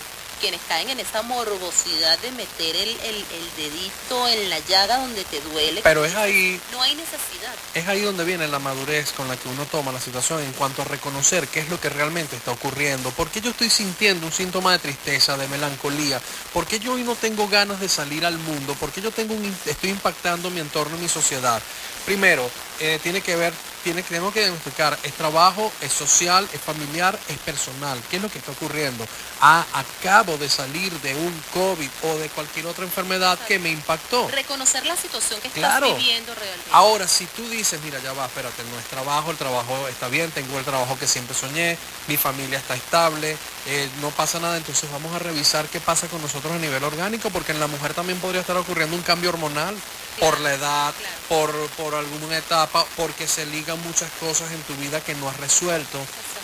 [0.40, 5.24] quienes caen en esa morbosidad de meter el, el- el dedito en la llaga donde
[5.24, 5.80] te duele.
[5.82, 7.54] Pero es ahí, No hay necesidad.
[7.74, 10.82] es ahí donde viene la madurez con la que uno toma la situación en cuanto
[10.82, 13.10] a reconocer qué es lo que realmente está ocurriendo.
[13.10, 16.20] ¿Por qué yo estoy sintiendo un síntoma de tristeza, de melancolía?
[16.52, 18.74] ¿Por qué yo hoy no tengo ganas de salir al mundo?
[18.74, 21.62] ¿Por qué yo tengo un, estoy impactando mi entorno y mi sociedad?
[22.06, 23.52] Primero, eh, tiene que ver,
[23.82, 28.00] tiene, tenemos que identificar, es trabajo, es social, es familiar, es personal.
[28.08, 29.04] ¿Qué es lo que está ocurriendo?
[29.40, 34.28] Ah, acabo de salir de un COVID o de cualquier otra enfermedad que me impactó.
[34.28, 35.96] Reconocer la situación que estás Claro.
[35.96, 36.70] viviendo realmente.
[36.70, 40.30] Ahora, si tú dices, mira, ya va, espérate, no es trabajo, el trabajo está bien,
[40.30, 41.76] tengo el trabajo que siempre soñé,
[42.06, 46.22] mi familia está estable, eh, no pasa nada, entonces vamos a revisar qué pasa con
[46.22, 49.74] nosotros a nivel orgánico, porque en la mujer también podría estar ocurriendo un cambio hormonal
[50.20, 51.16] por la edad, claro.
[51.28, 55.36] por, por alguna etapa, porque se ligan muchas cosas en tu vida que no has
[55.38, 55.98] resuelto.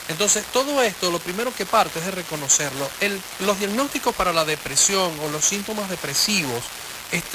[0.09, 2.89] Entonces, todo esto, lo primero que parte es de reconocerlo.
[3.01, 6.62] El- los diagnósticos para la depresión o los síntomas depresivos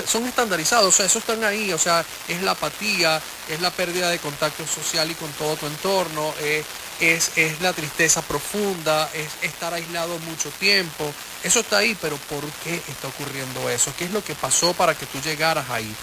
[0.08, 4.10] son estandarizados, o sea, eso están ahí, o sea, es la apatía, es la pérdida
[4.10, 6.64] de contacto social y con todo tu entorno, eh,
[6.99, 11.11] es, es la tristeza profunda, es estar aislado mucho tiempo,
[11.44, 13.94] eso está ahí, pero ¿por qué está ocurriendo eso?
[13.98, 15.94] ¿Qué es lo que pasó para que tú llegaras ahí?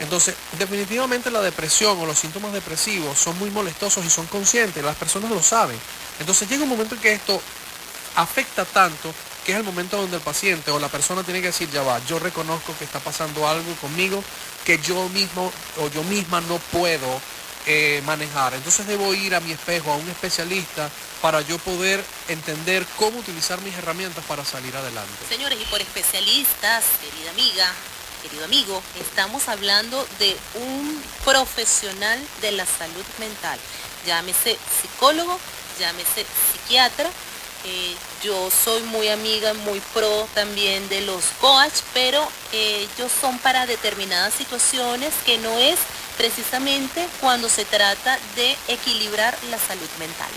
[0.00, 4.96] Entonces, definitivamente la depresión o los síntomas depresivos son muy molestosos y son conscientes, las
[4.96, 5.78] personas lo saben.
[6.18, 7.40] Entonces llega un momento en que esto
[8.16, 9.14] afecta tanto
[9.44, 11.98] que es el momento donde el paciente o la persona tiene que decir, ya va,
[12.06, 14.22] yo reconozco que está pasando algo conmigo
[14.64, 17.20] que yo mismo o yo misma no puedo
[17.66, 18.54] eh, manejar.
[18.54, 23.60] Entonces debo ir a mi espejo, a un especialista, para yo poder entender cómo utilizar
[23.60, 25.12] mis herramientas para salir adelante.
[25.28, 27.72] Señores, y por especialistas, querida amiga,
[28.22, 33.58] querido amigo, estamos hablando de un profesional de la salud mental.
[34.06, 35.38] Llámese psicólogo,
[35.78, 37.10] llámese psiquiatra.
[37.64, 43.38] Eh, yo soy muy amiga, muy pro también de los coach, pero eh, ellos son
[43.38, 45.78] para determinadas situaciones que no es
[46.16, 50.30] precisamente cuando se trata de equilibrar la salud mental.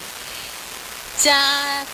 [1.24, 1.86] Ya,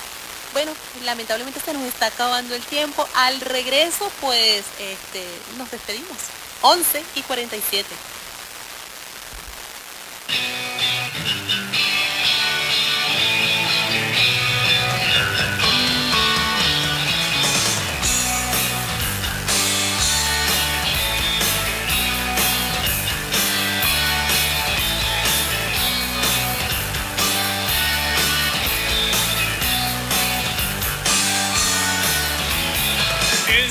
[0.53, 0.71] bueno,
[1.03, 3.07] lamentablemente se nos está acabando el tiempo.
[3.15, 5.23] Al regreso, pues, este,
[5.57, 6.17] nos despedimos.
[6.61, 7.87] 11 y 47.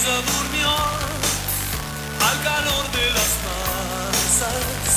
[0.01, 4.95] Ella durmió al calor de las masas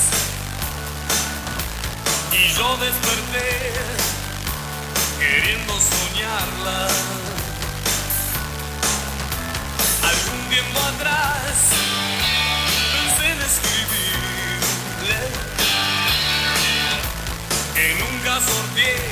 [2.31, 3.73] y yo desperté
[5.17, 6.87] queriendo soñarla.
[10.03, 11.55] Algún tiempo atrás
[12.93, 15.19] pensé en escribirle
[17.73, 19.10] que nunca sorteé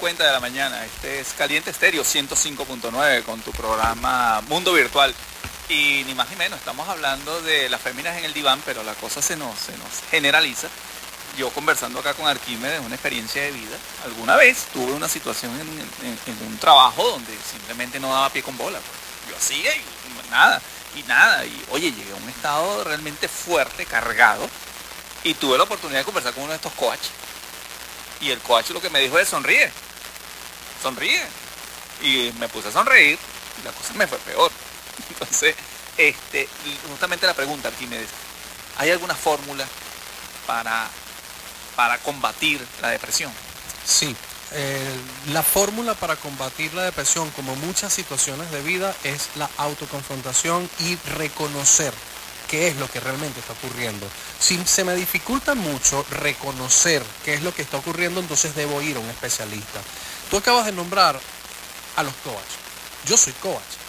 [0.00, 0.82] 50 de la mañana.
[0.86, 5.14] Este es Caliente Estéreo 105.9 con tu programa Mundo Virtual.
[5.68, 8.94] Y ni más ni menos, estamos hablando de las féminas en el diván, pero la
[8.94, 10.68] cosa se nos, se nos generaliza.
[11.36, 13.76] Yo conversando acá con Arquímedes, una experiencia de vida.
[14.06, 18.78] Alguna vez tuve una situación en, un trabajo donde simplemente no daba pie con bola.
[19.28, 19.82] Yo hacía y
[20.30, 20.62] nada,
[20.96, 21.44] y nada.
[21.44, 24.48] Y oye, llegué a un estado realmente fuerte, cargado.
[25.24, 27.10] Y tuve la oportunidad de conversar con uno de estos coaches.
[28.22, 29.70] Y el coach lo que me dijo es sonríe.
[30.82, 31.22] Sonríe.
[32.02, 33.18] Y me puse a sonreír
[33.60, 34.50] y la cosa me fue peor.
[35.10, 35.54] Entonces,
[35.96, 36.48] este,
[36.88, 38.08] justamente la pregunta, Arquímedes,
[38.78, 39.66] ¿hay alguna fórmula
[40.46, 40.88] para
[41.80, 43.32] para combatir la depresión.
[43.86, 44.14] Sí,
[44.52, 44.96] eh,
[45.32, 50.96] la fórmula para combatir la depresión, como muchas situaciones de vida, es la autoconfrontación y
[51.16, 51.94] reconocer
[52.50, 54.06] qué es lo que realmente está ocurriendo.
[54.38, 58.96] Si se me dificulta mucho reconocer qué es lo que está ocurriendo, entonces debo ir
[58.96, 59.80] a un especialista.
[60.30, 61.18] Tú acabas de nombrar
[61.96, 62.60] a los coaches.
[63.06, 63.80] Yo soy coach.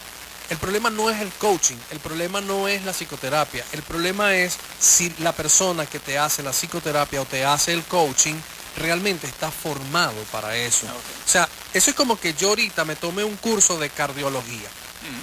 [0.49, 4.57] El problema no es el coaching, el problema no es la psicoterapia, el problema es
[4.79, 8.35] si la persona que te hace la psicoterapia o te hace el coaching
[8.75, 10.87] realmente está formado para eso.
[10.87, 14.67] O sea, eso es como que yo ahorita me tome un curso de cardiología,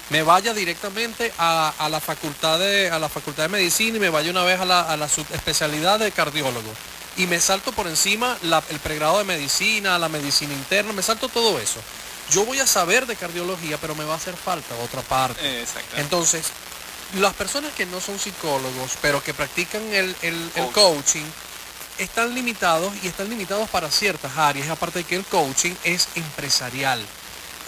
[0.09, 4.09] me vaya directamente a, a la facultad de, a la facultad de medicina y me
[4.09, 6.73] vaya una vez a la, a la subespecialidad de cardiólogo
[7.19, 11.29] y me salto por encima la- el pregrado de medicina, la medicina interna, me salto
[11.29, 11.81] todo eso.
[12.31, 15.41] Yo voy a saber de cardiología, pero me va a hacer falta otra parte.
[16.01, 16.47] Entonces,
[17.19, 21.25] las personas que no son psicólogos, pero que practican el, el- el coaching,
[21.99, 27.05] están limitados y están limitados para ciertas áreas, aparte de que el coaching es empresarial.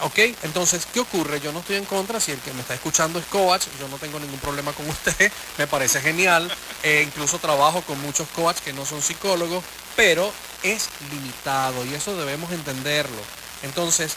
[0.01, 0.19] ¿Ok?
[0.43, 1.39] Entonces, ¿qué ocurre?
[1.39, 3.97] Yo no estoy en contra, si el que me está escuchando es coach, yo no
[3.97, 6.51] tengo ningún problema con usted, me parece genial,
[6.83, 9.63] Eh, incluso trabajo con muchos coach que no son psicólogos,
[9.95, 10.33] pero
[10.63, 13.21] es limitado y eso debemos entenderlo.
[13.61, 14.15] Entonces,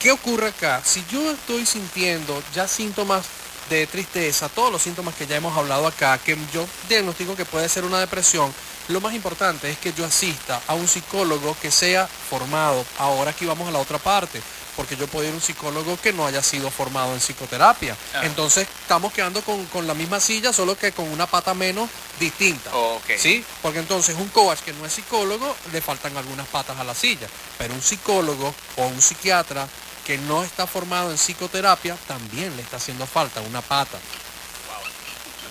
[0.00, 0.80] ¿Qué ocurre acá?
[0.82, 3.26] Si yo estoy sintiendo ya síntomas
[3.68, 7.68] de tristeza, todos los síntomas que ya hemos hablado acá, que yo diagnostico que puede
[7.68, 8.50] ser una depresión,
[8.88, 12.82] lo más importante es que yo asista a un psicólogo que sea formado.
[12.98, 14.40] Ahora aquí vamos a la otra parte,
[14.80, 17.94] porque yo puedo ir a un psicólogo que no haya sido formado en psicoterapia.
[18.14, 18.22] Ah.
[18.24, 22.70] Entonces estamos quedando con, con la misma silla, solo que con una pata menos distinta.
[23.18, 23.44] ¿Sí?
[23.60, 27.28] Porque entonces un coach que no es psicólogo, le faltan algunas patas a la silla.
[27.58, 29.68] Pero un psicólogo o un psiquiatra
[30.06, 33.98] que no está formado en psicoterapia, también le está haciendo falta una pata.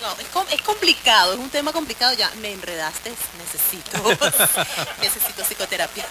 [0.00, 2.14] No, es, com- es complicado, es un tema complicado.
[2.14, 4.02] Ya me enredaste, necesito,
[5.00, 6.06] necesito psicoterapia.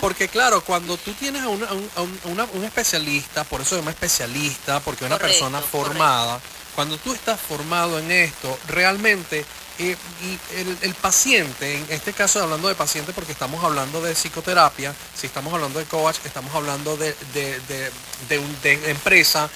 [0.00, 3.44] Porque claro, cuando tú tienes a, una- a un, a un- a una- un especialista,
[3.44, 6.40] por eso se llama especialista, porque es una Correcto, persona formada,
[6.74, 9.44] cuando tú estás formado en esto, realmente
[9.78, 14.14] eh, y el, el paciente, en este caso hablando de paciente porque estamos hablando de
[14.14, 17.90] psicoterapia, si estamos hablando de coach, estamos hablando de, de- de-
[18.28, 19.48] de un- de empresa,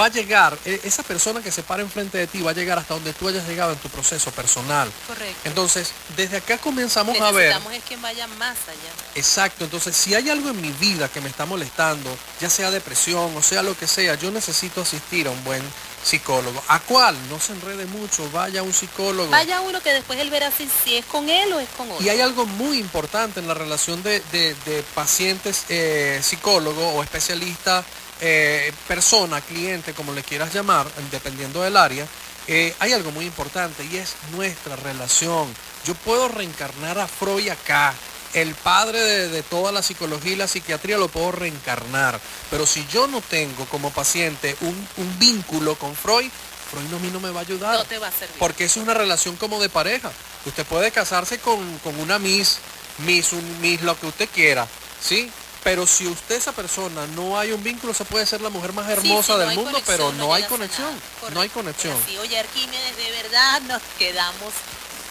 [0.00, 2.78] va a llegar, eh, esa persona que se para enfrente de ti va a llegar
[2.78, 4.90] hasta donde tú hayas llegado en tu proceso personal.
[5.06, 5.40] Correcto.
[5.44, 7.52] Entonces, desde acá comenzamos a ver...
[7.52, 8.92] Es vaya más allá.
[9.14, 13.36] Exacto, entonces si hay algo en mi vida que me está molestando, ya sea depresión
[13.36, 15.62] o sea lo que sea, yo necesito asistir a un buen
[16.02, 16.62] psicólogo.
[16.68, 17.16] ¿A cuál?
[17.28, 19.30] No se enrede mucho, vaya a un psicólogo.
[19.30, 22.04] Vaya uno que después él verá si, si es con él o es con otro.
[22.04, 27.02] Y hay algo muy importante en la relación de, de- de pacientes, eh, psicólogo o
[27.02, 27.84] especialista,
[28.22, 32.06] eh, persona, cliente, como le quieras llamar, dependiendo del área.
[32.48, 35.54] eh, hay algo muy importante y es nuestra relación.
[35.84, 37.92] Yo puedo reencarnar a Freud acá.
[38.32, 42.18] El padre de, de toda la psicología y la psiquiatría lo puedo reencarnar.
[42.50, 46.30] Pero si yo no tengo como paciente un, un vínculo con Freud,
[46.70, 47.74] Freud no, a mí no me va a ayudar.
[47.76, 48.36] No te va a servir.
[48.38, 50.10] Porque es una relación como de pareja.
[50.46, 52.56] Usted puede casarse con, con una Miss,
[53.04, 54.66] Miss, un Miss, lo que usted quiera,
[55.00, 55.30] ¿sí?
[55.64, 58.86] Pero si usted, esa persona, no hay un vínculo, se puede ser la mujer más
[58.86, 61.00] Sí, hermosa sí, del mundo, conexión, pero no hay conexión.
[61.32, 61.96] No hay conexión.
[62.02, 62.18] así.
[62.18, 64.52] Oye, Arquímedes, de verdad nos quedamos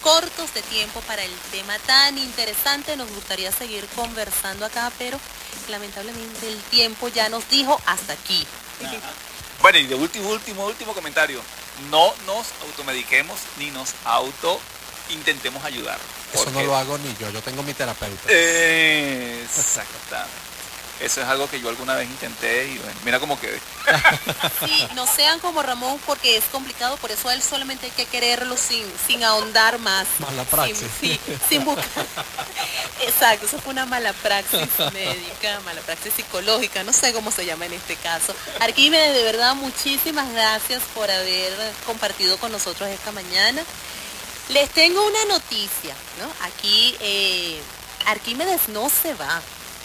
[0.02, 2.96] cortos de tiempo para el tema tan interesante.
[2.96, 5.18] Nos gustaría seguir conversando acá, pero
[5.70, 8.46] lamentablemente el tiempo ya nos dijo hasta aquí.
[9.62, 11.40] Bueno, y de último, último, último comentario.
[11.90, 14.60] No nos automediquemos ni nos auto
[15.10, 15.98] intentemos ayudar.
[16.32, 18.32] Eso no lo hago ni yo, yo tengo mi terapeuta.
[18.32, 20.52] Exactamente.
[21.02, 23.60] Eso es algo que yo alguna vez intenté y bueno, mira cómo quedé.
[24.64, 28.06] Sí, no sean como Ramón porque es complicado, por eso a él solamente hay que
[28.06, 30.06] quererlo sin, sin ahondar más.
[30.20, 30.86] Mala praxis.
[31.00, 32.06] Sin, sí, sin buscar.
[33.00, 37.66] Exacto, eso fue una mala praxis médica, mala praxis psicológica, no sé cómo se llama
[37.66, 38.34] en este caso.
[38.60, 41.52] Arquímedes, de verdad, muchísimas gracias por haber
[41.84, 43.64] compartido con nosotros esta mañana.
[44.48, 46.30] Les tengo una noticia, ¿no?
[46.46, 47.60] Aquí eh,
[48.06, 49.40] Arquímedes no se va.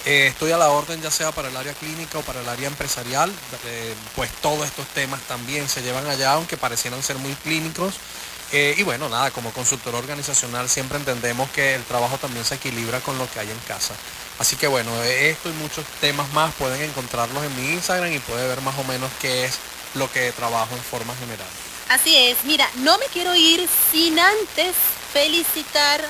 [0.06, 2.68] Eh, estoy a la orden ya sea para el área clínica o para el área
[2.68, 3.32] empresarial,
[3.66, 7.94] eh, pues todos estos temas también se llevan allá, aunque parecieran ser muy clínicos.
[8.52, 13.18] Y bueno, nada, como consultor organizacional siempre entendemos que el trabajo también se equilibra con
[13.18, 13.96] lo que hay en casa.
[14.40, 18.48] Así que bueno, esto y muchos temas más pueden encontrarlos en mi Instagram y puede
[18.48, 19.60] ver más o menos qué es
[19.94, 21.48] lo que trabajo en forma general.
[21.90, 24.76] Así es, mira, no me quiero ir sin antes
[25.14, 26.04] felicitar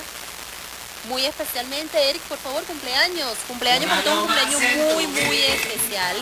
[1.08, 4.62] muy especialmente, Eric, por favor, cumpleaños, cumpleaños, porque un cumpleaños
[4.94, 6.16] muy, muy especial.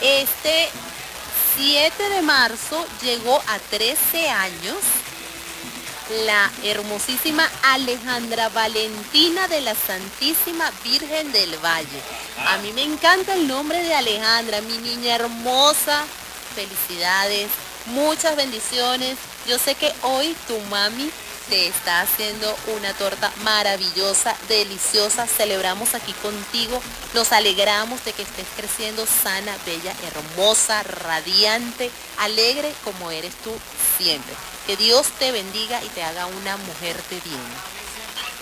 [0.00, 0.68] Este
[1.56, 4.76] 7 de marzo llegó a 13 años
[6.24, 12.02] la hermosísima Alejandra Valentina de la Santísima Virgen del Valle.
[12.46, 16.04] A mí me encanta el nombre de Alejandra, mi niña hermosa.
[16.54, 17.48] Felicidades,
[17.86, 19.18] muchas bendiciones.
[19.46, 21.10] Yo sé que hoy tu mami
[21.50, 25.26] te está haciendo una torta maravillosa, deliciosa.
[25.26, 26.80] Celebramos aquí contigo.
[27.14, 33.52] Nos alegramos de que estés creciendo sana, bella, hermosa, radiante, alegre como eres tú
[33.98, 34.34] siempre.
[34.68, 37.40] Que Dios te bendiga y te haga una mujer de bien.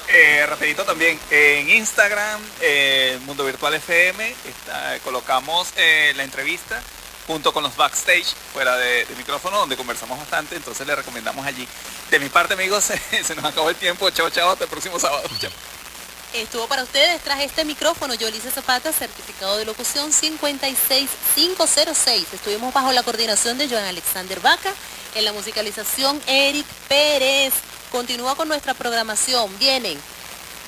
[0.09, 6.83] Eh, rapidito también, en Instagram, eh, Mundo Virtual FM, está- colocamos eh, la entrevista
[7.29, 11.67] junto con los backstage fuera de, de micrófono donde conversamos bastante, entonces le recomendamos allí.
[12.11, 12.85] De mi parte amigos,
[13.23, 15.29] se, nos acabó el tiempo, chao chao, hasta el próximo sábado.
[16.35, 22.27] Estuvo para ustedes tras este micrófono Yolice Zapata, certificado de locución 56506.
[22.33, 24.73] Estuvimos bajo la coordinación de Joan Alexander Vaca,
[25.15, 27.55] en la musicalización Eric Pérez.
[27.91, 29.57] Continúa con nuestra programación.
[29.59, 29.99] Vienen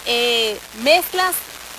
[0.07, 1.35] eh, mezclas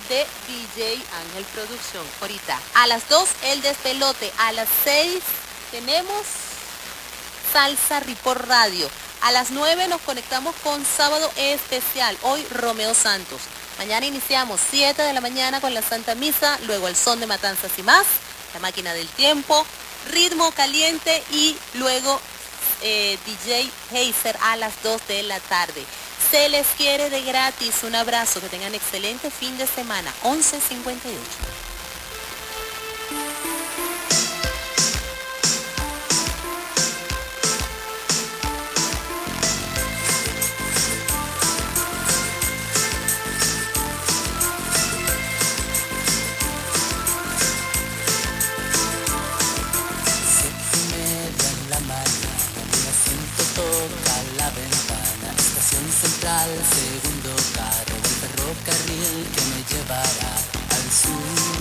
[0.08, 2.06] de DJ Ángel Producción.
[2.20, 5.20] Ahorita a las 2 el despelote, a las 6
[5.72, 6.22] tenemos
[7.52, 8.88] Salsa Ripor Radio.
[9.22, 12.16] A las 9 nos conectamos con Sábado Especial.
[12.22, 13.40] Hoy Romeo Santos.
[13.80, 17.72] Mañana iniciamos 7 de la mañana con la Santa Misa, luego el son de Matanzas
[17.78, 18.04] y más,
[18.52, 19.64] la máquina del tiempo,
[20.10, 22.20] ritmo caliente y luego
[22.82, 25.82] eh, DJ Heiser a las 2 de la tarde.
[26.30, 27.82] Se les quiere de gratis.
[27.82, 28.42] Un abrazo.
[28.42, 30.12] Que tengan excelente fin de semana.
[30.24, 31.60] 11.58.
[56.20, 60.34] Estación central, segundo carro, el ferrocarril que me llevará
[60.68, 61.60] al sur.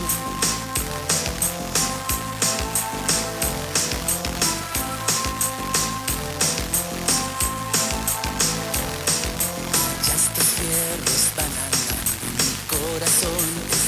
[10.05, 11.53] Ya estos fierros van
[12.37, 13.78] mi corazón